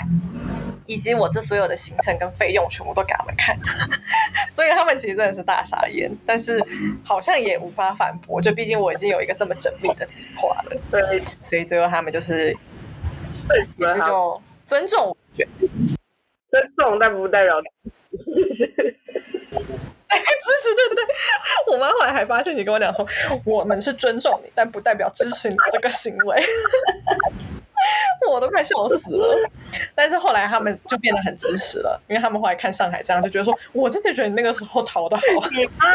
[0.87, 3.59] 以及我这所有的行程跟费用全部都给他们看。
[4.53, 6.64] 所以他们其实真的是大傻眼，但是
[7.05, 10.77] 好像也无法反驳，就毕竟我已经有一个这么缜密的计划了。
[10.90, 12.57] 对，所以最后他们就是
[13.79, 15.93] 也是就尊重我决定。
[16.54, 17.68] 尊重，但不代表支
[18.54, 18.96] 持。
[20.44, 21.02] 支持，对不对。
[21.72, 23.04] 我妈后来还发现，你跟我讲说，
[23.44, 26.40] 我们是尊重你，但不代表支持你这个行为。
[28.30, 29.50] 我都快笑死了。
[29.94, 35.22] 但是后来他们就变得很支持了，因为他们后来看上海这样，就觉得说，我真的觉得你那个时候逃的好。
[35.50, 35.86] 你妈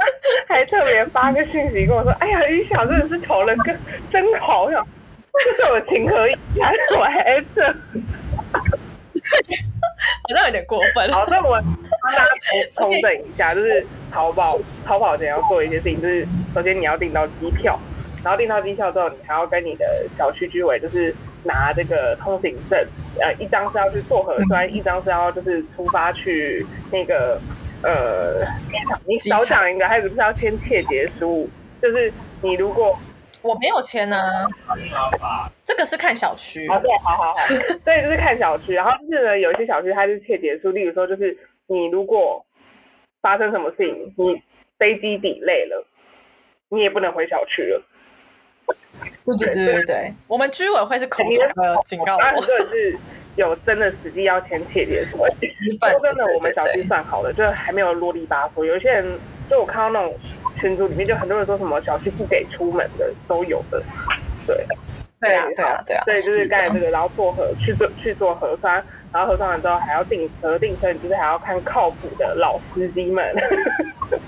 [0.47, 3.73] 还特别发个信息跟我说：“哎呀，李想真的是投了个
[4.11, 4.83] 真好，呀，
[5.33, 6.73] 这是我情何以堪？
[6.99, 7.71] 我还这。”
[10.35, 11.11] 好像有点过分。
[11.11, 11.59] 好，那我
[12.01, 12.31] 帮大家
[12.71, 17.79] 重整 一下，就是淘宝淘宝前要做一些事情，就是首先你要订到机票，
[18.23, 21.13] 然后订到机票之后，你还要跟你的小区居委，就是
[21.43, 22.79] 拿这个通行证，
[23.19, 27.39] 呃，一张是要去做核酸，一张是要就是出发去那个
[27.81, 29.01] 呃机场。
[29.05, 31.49] 你少讲一个，还有不是要签切结书？
[31.81, 32.11] 就是
[32.41, 32.97] 你如果。
[33.41, 34.17] 我没有签呢，
[35.63, 37.35] 这个个是看小区，哦，对，好好好，
[37.85, 41.35] 对，就是看小区，然后就是呢，有一些小区它是切结束，例如说就是
[41.67, 42.45] 你如果
[43.21, 44.41] 发生什么事情，你
[44.77, 45.87] 飞机抵累了，
[46.69, 47.81] 你也不能回小区了。
[49.25, 52.19] 对对对对对，我们居委会是口头的警告我。
[52.19, 52.97] 当然这，个是
[53.35, 58.65] 有真的实际要签切结书，而且基本说真的，我们小区算好了，就还没有啰里吧嗦。
[58.65, 60.15] 有一些人，就我看到那种
[60.57, 63.83] 群组里面，就很多人说什么小区不给出门的都有的，
[64.47, 64.65] 对。
[65.21, 68.81] 对啊对啊对啊，对，就是的刚才这个，然后做核去做去做核酸，
[69.11, 73.35] 然后核酸完之后还要订车，订车你就是还要看靠谱的老司机们，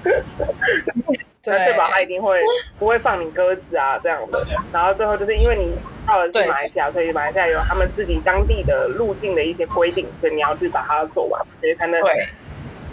[0.04, 2.38] 对那确保他一定会
[2.78, 4.46] 不会放你鸽子啊这样的。
[4.74, 5.74] 然后最后就是因为你
[6.06, 12.12] 到了对是马来西亚，所以马来西亚有他们自己当地的路径的一些规定，所以你要去把它做完，所以才能对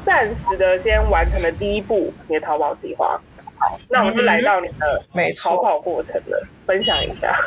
[0.09, 3.21] 暂时的先完成了第一步你的逃跑计划。
[3.59, 7.39] 好，那我们就来到你的没错逃跑过程了，分享一下。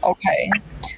[0.00, 0.22] OK，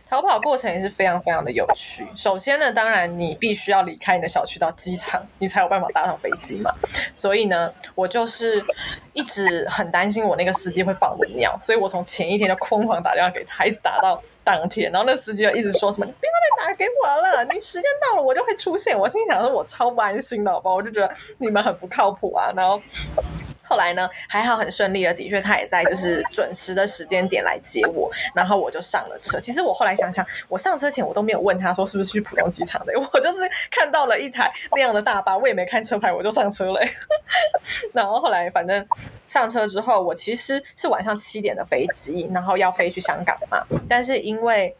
[0.08, 2.06] 逃跑过程也是非常非常的有趣。
[2.14, 6.72] 首先呢，当然你必须要离开你的小区到机场，你才有办法搭上飞机嘛。
[7.14, 8.64] 所以呢，我就是
[9.12, 14.92] 一直很担心我那个司机会放我尿，所以我从前一天就疯狂打电话给他，一直打到当天。
[14.92, 22.52] 然后那司机就一直说什么：“你不要再打给我了，你时间到了我就会出现。”我心想说：“我超不安心的，好不好？”我就觉得你们很不靠谱啊。
[22.54, 22.80] 然后。
[23.68, 29.40] 后来呢，还好很顺利的，的确他也在就是准时的时间点来接我，然后我就上了车。
[29.40, 36.80] 其实我后来想想，我上车前我都没有问他说是不是去浦东机场的， 我就是看到了一台那样的大巴，我也没看车牌，我就上车了。
[37.92, 38.86] 然后后来反正
[39.26, 44.74] 上车之后，我其实是晚上七点的飞机，然后要飞去香港嘛，但是因为。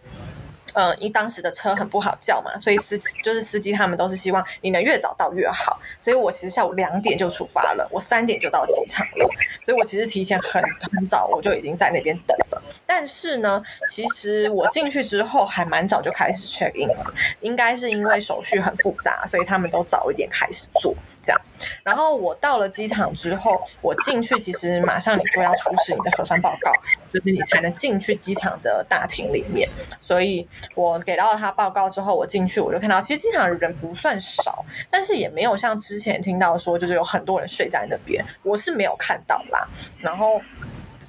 [0.76, 5.80] 嗯，因为当时的车很不好叫嘛，所以司机就是司机他们都是希望你能越早到越好。
[5.98, 9.26] 所以我其实下午两点就出发了，我三点就到机场了，
[9.64, 10.62] 所以我其实提前很
[10.92, 12.62] 很早我就已经在那边等了。
[12.84, 21.40] 但是呢，其实我进去之后还蛮早就开始 check in 了，应该是因为手续很复杂，所以他们都早一点开始做这样。
[21.82, 26.70] 然后我到了机场之后，我进去其实马上你就要出示你的核酸报告，
[27.16, 29.66] 就是你才能进去机场的大厅里面。
[29.98, 39.66] 所以我给到他报告之后，我进去我就看到，其实机场的人不算少，但是也没有像之前听到说就是有很多人睡在那边，我是没有看到啦。
[40.00, 40.40] 然后。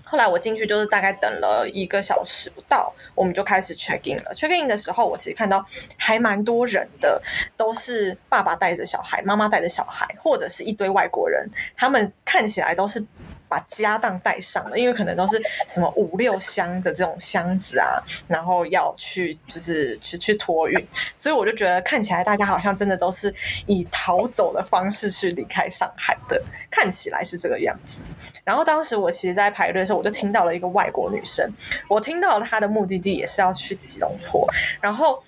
[0.09, 4.33] 后来我进去就是大概等了一个小时不到，我们就开始 check in 了。
[4.33, 5.65] check in 的时候，我其实看到
[5.97, 7.21] 还蛮多人的，
[7.57, 13.05] 都是爸爸带着小孩，妈妈带着小孩，或者是一堆外国人，他们看起来都是。
[13.47, 23.33] 把家当带上了，因为可能都是什么五六箱的这种箱子啊，然后要去就是去去托运，所以我就觉得看起来大家好像真的都是
[23.65, 28.03] 以逃走的方式去离开上海的，看起来是这个样子。
[28.43, 31.49] 然后当时我其实，在排队的时候，我就听到了一个外国女生，
[31.89, 34.47] 我听到了她的目的地也是要去吉隆坡，
[34.81, 35.23] 然后。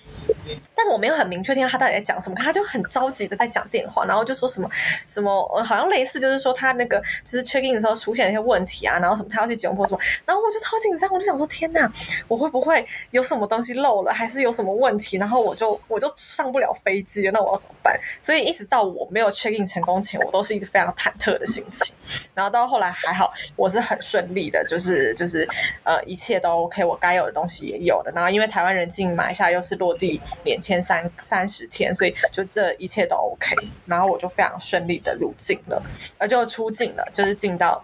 [0.74, 4.68] 但是我没有很明确听到他到底在讲什么，他就很着急的在讲电话，然后就说什么
[5.06, 11.90] 什么，好像类似就是说他那个就是 check in 的时候出出现一些问题啊，然后什么他要去吉隆坡什么，然后我就超紧张，我就想说天哪，
[12.26, 17.96] 我会不会有什么东西漏了，还是有什么问题，然后我就我就上不了飞机，那我要怎么办？
[18.20, 21.94] 所以一直到我没有 check in 成功前，我都是一个非常忐忑的心情。
[22.34, 25.46] 然后到后来还好，我是很顺利的，就是就是
[25.84, 28.10] 呃一切都 OK，我该有的东西也有了。
[28.12, 33.54] 然后因为台湾人进马来西亚又是落地免签三三十天，所以就这一切都 OK。
[33.86, 35.80] 然后我就非常顺利的入境了，
[36.18, 37.82] 呃就出境了，就是进到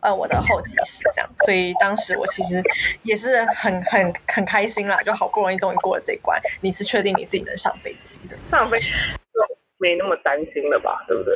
[0.00, 1.30] 呃我的候机室这样。
[1.44, 2.62] 所以当时我其实
[3.02, 6.40] 也是很很很开心啦，就好不容易终于过了这一关。
[6.60, 8.36] 你是确定你自己能上飞机的？
[8.50, 9.40] 上飞机就
[9.78, 11.34] 没那么担心了吧，对不对？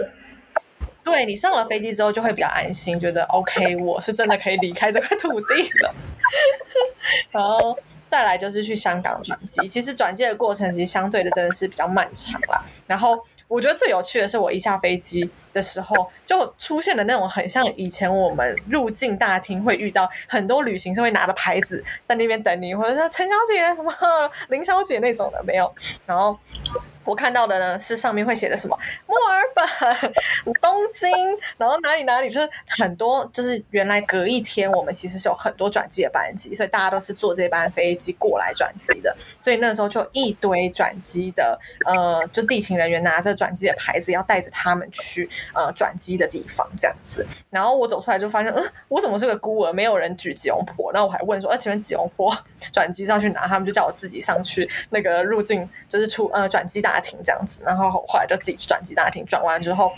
[1.04, 5.94] 对你上了飞机之后就会比较安心，觉得 OK，我是真的可以离开这块土地了。
[7.30, 12.64] 然后再来就是去香港转机，其实转机的过程其实相对的真的是比较漫长啦。
[12.88, 23.92] 然后我觉得最有趣的是，我一下飞机的时候就出现了那种很像以前我们入境大厅会遇到很多旅行社会拿的牌子在那边等你，或者说陈小姐什么
[24.48, 25.72] 林小姐那种的没有。
[26.06, 26.36] 然后
[27.06, 31.10] 我看到的呢是上面会写的什么墨尔本、东京，
[31.56, 47.26] 然后哪里哪里，就是很多，就是原来隔一天我们其实是有很多转机的班机，所以大家都是坐这班飞机过来转机的，所以那时候就一堆转机的，呃，就地勤人员拿着转机的牌子，要带着他们去呃转机的地方这样子。
[47.50, 49.72] 然后我走出来就发现，嗯，我怎么是个孤儿？
[49.72, 50.92] 没有人举吉隆坡。
[50.92, 52.36] 然后我还问说，呃，请问吉隆坡
[52.72, 53.46] 转机上去哪？
[53.46, 57.62] 他们就叫我自己上去那个入境，就是出呃转机大大厅这样子。
[57.64, 59.92] 然后后来就自己去转机大厅，转完之后。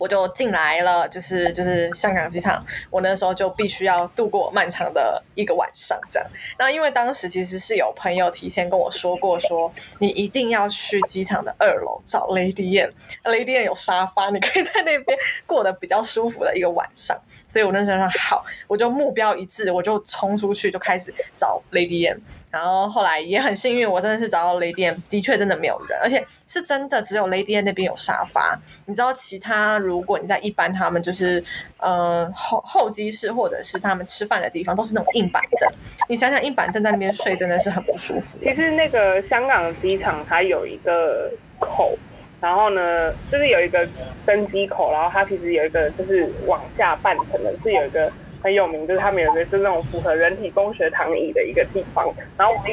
[0.00, 6.26] 我就进来了，就是就是香港机场，我那时候就必须要度过漫长的一个晚上，这样。
[6.58, 17.14] 那因为当时其实是有朋友提前跟我说过，说你一定要去机场的二楼找 Lady N，Lady N 有沙发，你可以在那边过得比较舒服的一个晚上。
[17.46, 22.18] 所以我那时候说好，我就目标一致，我就冲出去就开始找 Lady N。
[22.50, 28.58] 然后后来也很幸运，我真的是找到雷电，的确真的没有人，而且是真的只有雷电那边有沙发。
[28.86, 31.42] 你知道，其他如果你在一般他们就是
[31.78, 35.72] 呃候候机室或者是他们吃饭的地方，都是那种硬板凳。
[36.08, 38.38] 你想想，硬板凳在那边睡真的是很不舒服。
[38.42, 41.30] 其实那个香港机场它有一个
[41.60, 41.96] 口，
[42.40, 43.88] 然后呢，就是有一个
[44.26, 48.12] 登机口，然后它其实有一个就是往下半层的，是有一个。
[48.42, 52.70] 很有名，就是他们有个是那种符合人体工学躺椅的一个地方，然后我们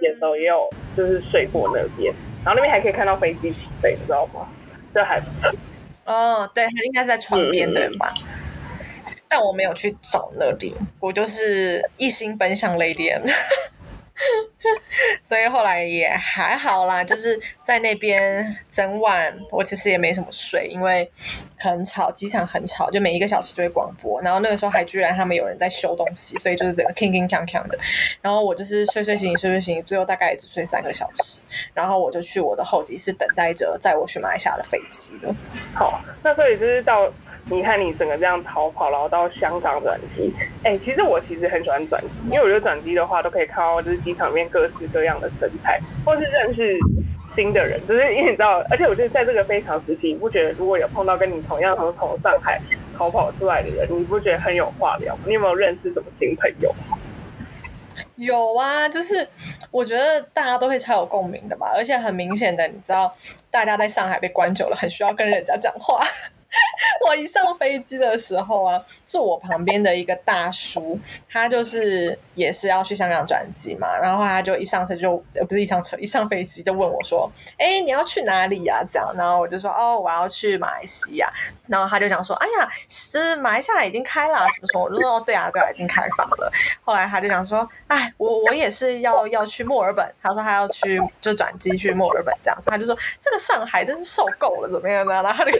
[0.00, 2.12] 的时候也有就是睡过那边，
[2.44, 4.48] 然后那边还可以看到飞机起飞，你知道吗？
[4.94, 5.20] 这还
[6.04, 8.12] 哦，对，他应该在床边对吧？
[9.28, 13.22] 但我没有去找那里，我就是一心奔向雷电。
[15.22, 21.08] 所以后来也还好啦，就是在那边整晚，我其实也没什么睡，因为
[21.56, 24.20] 很吵，机场很吵，就每一个小时就会广播。
[24.22, 27.78] 然后那个时候还居然他们有人在修东西，所以就是整个 king king 强强的。
[28.20, 31.40] 然后我就是睡睡醒醒，睡睡醒醒，最后大概也只睡三个小时。
[31.72, 35.34] 然后我就去我的候机室等待着载我去马来西亚的飞机了。
[35.74, 37.12] 好，那所以就是到。
[37.50, 40.32] 你看你整个这样逃跑，然后到香港转机。
[40.64, 46.76] 哎，其实我其实很喜欢转机，因为我觉得转机的话都可以看到就是机场里面各式各样的生态，或是认识
[47.34, 47.80] 新的人。
[47.88, 52.60] 就是因为你知道，而且我觉得在这个非常时期，你不觉得如果有碰到跟你同样从从上海
[52.96, 55.16] 逃跑出来的人，你不觉得很有话聊？
[55.24, 56.74] 你有没有认识什么新朋友？
[58.16, 59.26] 有啊，就是
[59.70, 63.14] 我觉得大家都会超有共鸣的吧，而且很明显的，你知道，
[63.50, 66.04] 大家在上海被关久了，很需要跟人家讲话。
[67.06, 70.98] 我一上飞机的时候啊，坐我旁边的一个大叔，
[71.30, 81.30] 他就是也是要去香港转机嘛，然后他就一上车就不是一上车，一上飞机就问我说：“哎，你要去哪里呀？”这样，然后我就说：“哦，我要去马来西亚。”
[81.68, 82.68] 然后他就讲说：“哎呀，
[83.10, 86.50] 这马来西亚已经开了，怎么说？”我说：“哦，对啊，对啊，已经开放了。”
[86.82, 95.50] 后来他就讲说：“哎，我我也是要要去墨尔本。”他说他要去就转机去墨尔本这样子，他就说：“这个上海真是受够了，怎么样呢？”然后他就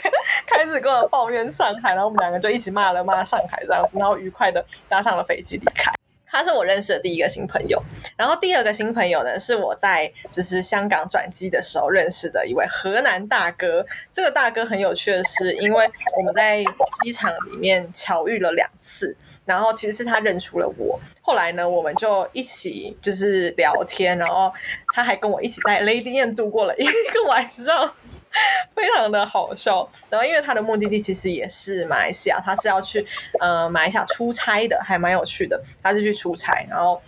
[0.47, 0.78] 开始。
[0.81, 5.93] 跟我抱怨上海，然后我们两个就一起骂了骂上海这样子，然后愉快的搭上了飞机离开。
[6.31, 7.83] 他是我认识的第一个新朋友，
[8.15, 13.85] 然后第二个新朋友呢，是我在就是香港转机的时候认识的一位河南大哥。
[14.13, 16.63] 这个大哥很有趣的是，因为我们在
[17.01, 19.17] 机场里面巧遇了两次，
[19.47, 21.01] 然后其实是他认出了我。
[21.23, 24.53] 后来呢，我们就一起就是聊天，然后
[24.93, 27.91] 他还跟我一起在 Lady M 度过了一个晚上。
[28.71, 33.05] 非常的好笑，然后因为他的目的地其实也是马来西亚，他是要去
[33.41, 35.61] 呃马来西亚出差的，还蛮有趣的。
[35.83, 37.01] 他是去出差，然后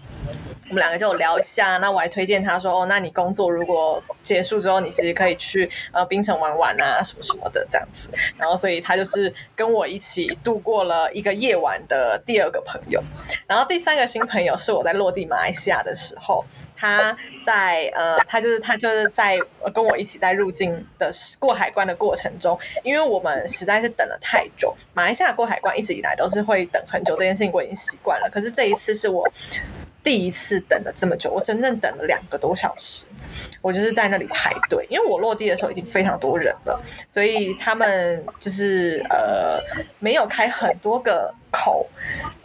[0.71, 1.79] 我们两个就聊一下。
[1.79, 8.09] 那我还推荐他说：“哦，那你工作如果结束之后，你其实可以去呃槟城玩玩啊，什么什么的这样子。”
[8.39, 13.03] 然后所以他就是跟我一起度过了一个夜晚的第二个朋友。
[13.49, 16.45] 然后第三个新朋友是我在落地马来西亚的时候。
[16.83, 17.15] 他
[17.45, 19.39] 在呃，他就是他就是在
[19.75, 24.75] 跟我一起在入境的过海关的过程中，因为我们实在是等了太久。
[24.95, 28.31] 马来西亚过海关一直以来都是会等很久，这件事情我已经习惯了。
[28.33, 29.31] 可是这一次是我
[30.11, 33.05] 第一次等了这么久，我整整等了两个多小时。
[33.63, 39.63] 我就是在那里排队，因为我落地的时候已经非常多人了，所以他们就是呃
[40.01, 41.87] 没有开很多个口。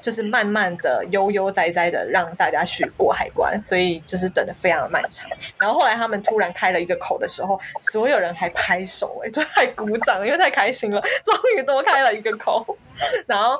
[0.01, 5.27] 就是慢慢的悠悠哉哉的让大家去过海关，所以就是等的非常的漫长。
[5.57, 12.77] 然后后来他们突然开了一个口的时候，所有人还拍手，哎，就还鼓掌，因为太开心了，终于多开了一个口。
[13.25, 13.59] 然后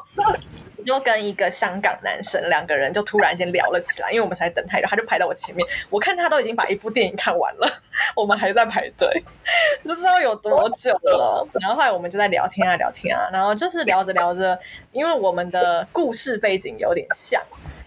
[0.86, 7.68] 就跟一个香港男生两个人就突然间聊了起来，因为我们才等太久，他就排到我前面，我看他都已经把一部电影看完了，
[8.16, 9.10] 我们还在排队，
[9.82, 11.46] 你就知道有多久了。
[11.60, 14.58] 然后后来我们就在聊天啊聊天啊，然后就是聊着聊着，
[14.96, 17.42] 因为我们的故事背景有点像。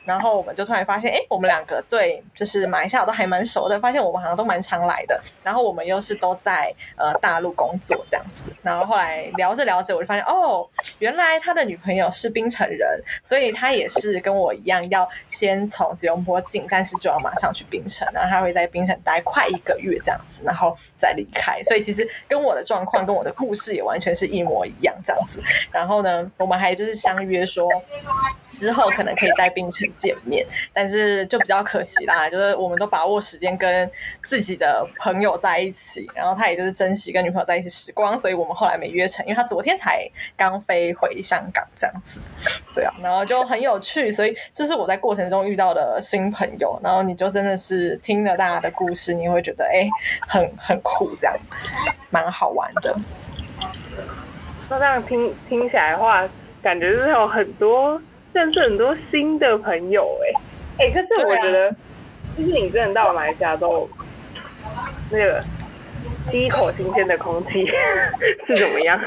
[0.09, 5.20] 然后我们就突然发现，哎，我们两个对就是马来西亚都还蛮熟的，发现我们好像都蛮常来的。
[5.44, 8.42] 然后我们又是都在呃大陆工作这样子。
[8.62, 10.66] 然后后来聊着聊着，我就发现，哦，
[10.98, 12.88] 原来他的女朋友是槟城人，
[13.22, 18.09] 所以他也是跟我一样，要先从吉隆坡进，但是就要马上去槟城。
[18.14, 21.62] 然后他会在槟城待快一个月这样子，然后再离开。
[21.64, 25.42] 所以其实跟我的状况跟我的故事也完全是一模一样这样子。
[25.70, 27.68] 然后呢，我们还就是相约说，
[28.48, 29.86] 之后可能可以在槟城。
[29.99, 33.90] 见面，但是就比较可惜啦，就是我们都把握时间跟
[34.22, 42.20] 自己的朋友在一起，然后他也就是珍惜跟女朋友在一起时光，所以我们后来没约成，因为他昨天才刚飞回香港这样子，
[42.72, 49.88] 对啊，然后就很有趣，所以这是我在过程中遇到的新朋友，然后你就真的是听了大家的故事，你会觉得哎、
[50.20, 51.36] 很很酷，这样
[52.11, 52.96] 蛮好玩的。
[54.70, 56.28] 那这样听听起来的话，
[56.62, 58.01] 感觉是有很多
[58.39, 60.16] 认识很多新的朋友
[60.78, 61.74] 哎、哎、可是我觉得，
[62.36, 63.89] 就是你真的到马来西亚之后，
[65.11, 65.43] 那个
[66.30, 67.66] 第一口新鲜的空气
[68.47, 69.01] 是怎么样？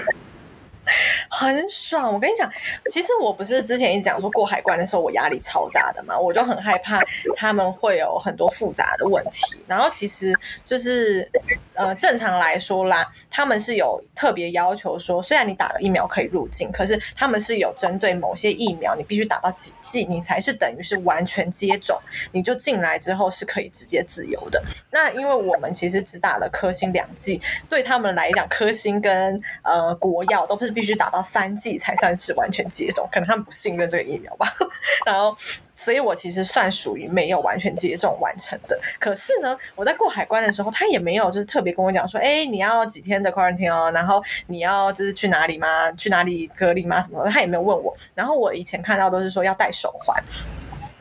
[1.30, 2.14] 很爽。
[2.14, 2.50] 我跟你讲，
[2.90, 7.00] 其实我不是之前一讲说过海关的时候我压力超大的嘛，我就很害怕
[7.36, 9.58] 他们会有很多复杂的问题。
[9.68, 10.34] 然后其实
[10.66, 11.30] 就是
[11.74, 22.00] 呃，正常来说啦，他们是有特别要求说，虽然你打了疫苗可以入境，可是他们是有针对某些疫苗，你必须打到几剂，你才是等于是完全接种，
[22.32, 24.62] 你就进来之后是可以直接自由的。
[24.92, 34.48] 那因为我们其实只打了科兴两剂，对他们来讲，科兴跟呃国药都不是必须打到三剂才算是完全接种，可能他们不信任这个疫苗吧。
[35.06, 35.36] 然后，
[35.76, 38.80] 所以我其实算属于没有完全接种完成的。
[39.00, 45.92] 可是呢，我在过海关的时候，他也没有就是特别跟我讲说，哎，你要几天的 quarantine 哦，然后你要就是去哪里吗？
[45.94, 47.02] 去哪里隔离吗？
[47.02, 47.96] 什么的，他也没有问我。
[48.14, 50.24] 然后我以前看到都是说要戴手环。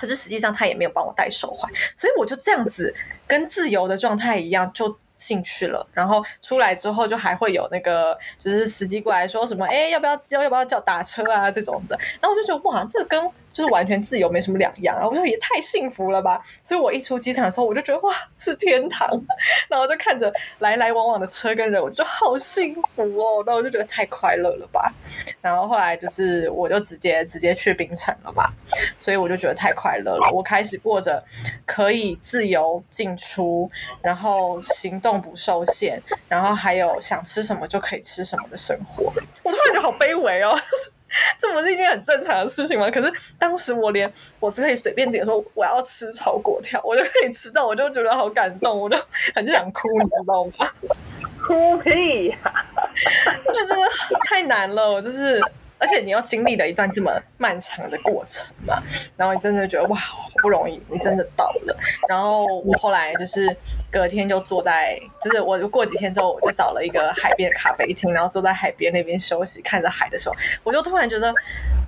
[0.01, 2.95] 可是实际上他也没有帮我戴手环，所以我就这样子
[3.27, 5.87] 跟自由的状态一样就进去了。
[5.93, 11.99] 然后出来之后就还会有那个就是司机过来说什么，哎，要不要要要不要叫打车啊这种的。
[12.19, 13.31] 然后我就觉得哇，这跟
[13.61, 15.07] 就是完全自由没什么两样啊！
[15.07, 16.43] 我说也太幸福了吧！
[16.63, 19.07] 所以我一出机场的时候，我就觉得哇是天堂，
[19.69, 23.45] 然后就看着来来往往的车跟人，我就好幸福哦。
[23.47, 24.91] 然后我就觉得太快乐了吧。
[25.43, 28.47] 然后后来就是我就直接直接去槟城了嘛，
[28.99, 30.31] 所以我就觉得太快乐了。
[30.33, 31.23] 我开始过着
[31.67, 39.13] 可以自由进出，然后行动不受限，然后还有想吃什么就可以吃什么的生活。
[39.43, 40.59] 我突然觉得好卑微哦。
[41.39, 42.91] 这不是一件很正常的事情吗？
[42.91, 48.97] 可是当时我连我是可以随便点说我要吃炒粿条，我就可以吃到，我就觉得好感动，我就
[49.35, 50.71] 很想哭，你知道吗？
[51.47, 52.37] 哭屁呀、
[53.53, 53.87] 就真的
[54.29, 55.41] 太难了，我就是，
[55.79, 58.81] 而且你要经历了一段这么漫长的过程嘛，
[59.17, 61.77] 然后你真的觉得哇，好不容易你真的到了。
[62.09, 63.57] 然后我后来就是
[63.91, 71.35] 隔天就坐在，就是我过几天之后，我就找了一个海边的咖啡厅，然后坐在海边那边休息，看着海的时候，我就突然觉得。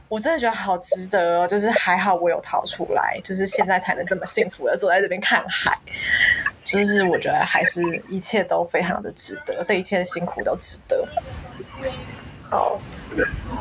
[0.08, 5.74] 我真的觉得好值得哦，就是还好我有逃出来，就是现在才能这么幸福的坐在这边看海，
[6.66, 7.80] 就是我觉得还是
[8.10, 11.08] 一切都非常的值得，这一切的辛苦都值得。
[12.50, 12.78] 好，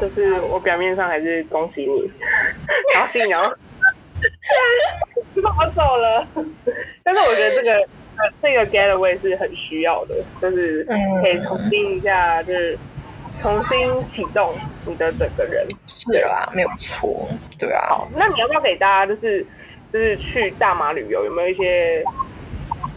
[0.02, 2.12] 就是我表面上还是恭喜你，
[2.94, 3.56] 高兴哦，
[5.58, 6.28] 我走了。
[7.02, 7.88] 但是我觉得这个呃
[8.41, 10.84] 这个 getaway 是很需要的，就是
[11.22, 12.78] 可以重新一下，就是
[13.41, 14.53] 重新启动
[14.86, 15.66] 你的整个人。
[15.88, 17.82] 是啦，没有错，对啊。
[17.88, 19.45] 好，那你要不要给大家就是
[19.91, 22.03] 就是去大马旅游有没有一些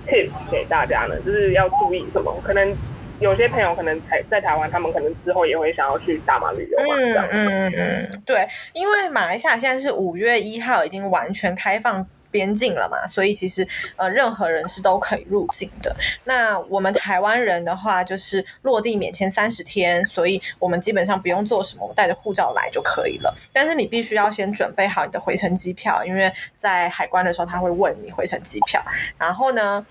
[0.07, 1.15] tips 给大家呢？
[1.25, 2.35] 就是要注意什么？
[2.43, 2.77] 可能
[3.21, 7.29] 有些朋友可能台在台湾，他们可能之后也会想要去大马旅游嘛，这样。
[7.31, 12.07] 嗯嗯嗯嗯，对，因为马来西亚现在是五月一号已经完全开放。
[12.35, 13.65] 边境了嘛，所以其实
[13.95, 15.95] 呃任何人是都可以入境的。
[16.25, 23.33] 那我们台湾人的话，就是落地免签三十天，所以我们基本上不用做什么，我带着护照来就可以了。
[23.53, 28.85] 但是你必须要先准备好你的回程机票，因为在海关的时候他会问你回程机票。
[29.17, 29.87] 然后呢？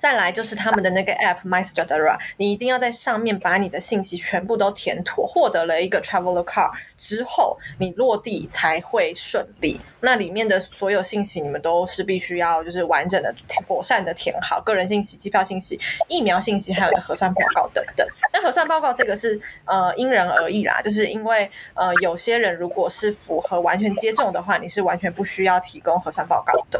[0.00, 9.80] 再来就是他们的那个 app MySejahtera，你一定要在上面把你的信息全部都填妥，获得了一个 traveler card 之后，你落地才会顺利。
[10.00, 13.34] 那里面的所有信息你们都是必须要就是完整的、
[13.66, 18.06] 妥善的填好，个人信息、机票信息、疫苗信息，还有你的核酸报告等等。
[18.34, 26.78] 那核酸报告这个是呃因人而异啦，就是因为呃有些人如果是符合完全接种的话，你是完全不需要提供核酸报告的。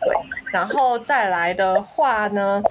[0.00, 0.14] 对，
[0.50, 2.62] 然后再来的话呢？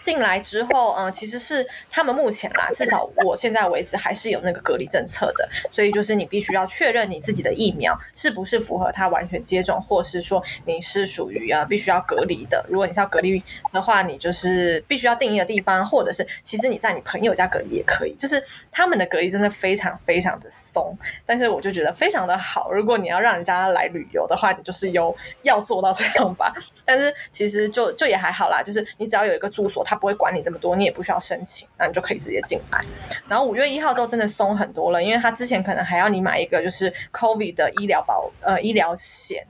[0.00, 12.64] 进来之后，嗯，其实是他们目前啦，至少我现在为止还是有那个隔离政策的，所以就是你必须要确认你自己的疫苗是不是符合他完全接种，或是说你是属于啊必须要隔离的。
[12.68, 13.42] 如果你是要隔离
[13.72, 18.14] 的话，你就是必须要定一个地方，或者是其实你在你朋友家隔离也可以。
[18.18, 20.96] 就是他们的隔离真的非常非常的松，
[21.26, 22.70] 但是我就觉得非常的好。
[22.72, 26.54] 如果你要让人家来旅游的话，你就是有要做到这样吧。
[26.84, 29.84] 但是其实就就也还好啦，就是你只要有一个住所。
[29.88, 32.84] 他不会管你这么多，你也不需要申请，那你就可以直接进来。
[33.26, 39.42] 然后五月一号之后真的松很多了，因为他之前可能还要你买一个就是 COVID 的医疗保呃医疗险，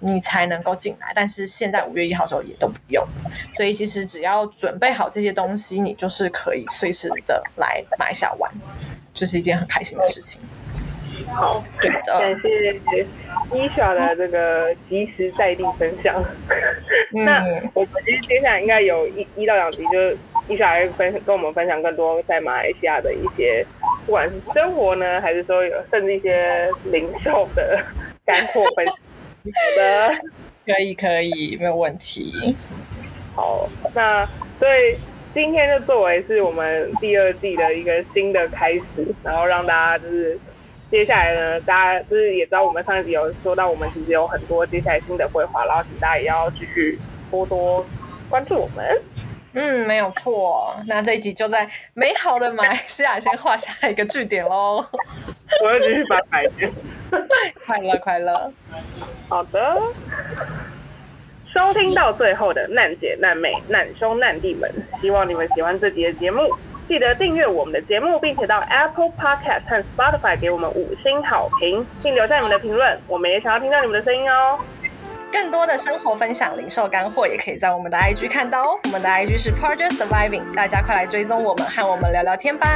[0.00, 3.06] 你才能够进来，但是现在五月一号之后也都不用，
[3.54, 8.52] 所以其实只要准备好这些东西，你就是可以随时的来买下玩，
[9.14, 10.40] 就是一件很开心的事情。
[11.24, 13.06] 好，对感的，谢
[13.52, 16.22] 伊莎的这个及时在地分享。
[17.12, 20.16] 那嗯， 我们其实接下来应该有一一到两集，就是
[20.48, 23.64] 伊莎来分跟我们分享更多在马来西亚的一些，
[24.04, 27.78] 不管是生活呢，还是说有甚至一些零售的
[28.24, 28.96] 干货分享。
[28.96, 30.14] 好的，
[30.66, 32.54] 可以可以，没有问题。
[33.34, 34.26] 好，那
[34.58, 34.96] 所以
[35.34, 40.36] 今天就作为是我们第二季的一个新的开始，然后让大家就是
[40.90, 46.98] 接下来呢，大家就是也知道我们上一集有说到，我们其实有很多接下来新的规划，然后请大家也要继续
[47.30, 47.84] 多多
[48.28, 49.02] 关注我们。
[49.54, 50.76] 嗯，没有错。
[50.86, 54.84] 那这一集就在美好的马来西亚先画下一个句点喽。
[55.62, 56.70] 我要继续把改变。
[57.64, 58.52] 快乐快乐，
[59.28, 59.82] 好的，
[61.52, 64.70] 收听到最后的难姐、难妹、难兄、难弟们，
[65.00, 66.42] 希望你们喜欢这集的节目。
[66.88, 72.98] 记得订阅我们的节目，并且到 Apple Podcast 和 Spotify 给我们五星好评，并留下你们的评论。
[73.08, 74.58] 我们也想要听到你们的声音哦。
[75.32, 78.78] 更多的生活分享、零售干货，也可以在我们的 IG 看到哦。
[78.84, 82.66] 我们的 IG 是 Project Surviving，大家快来追踪我们，和我们聊聊天吧。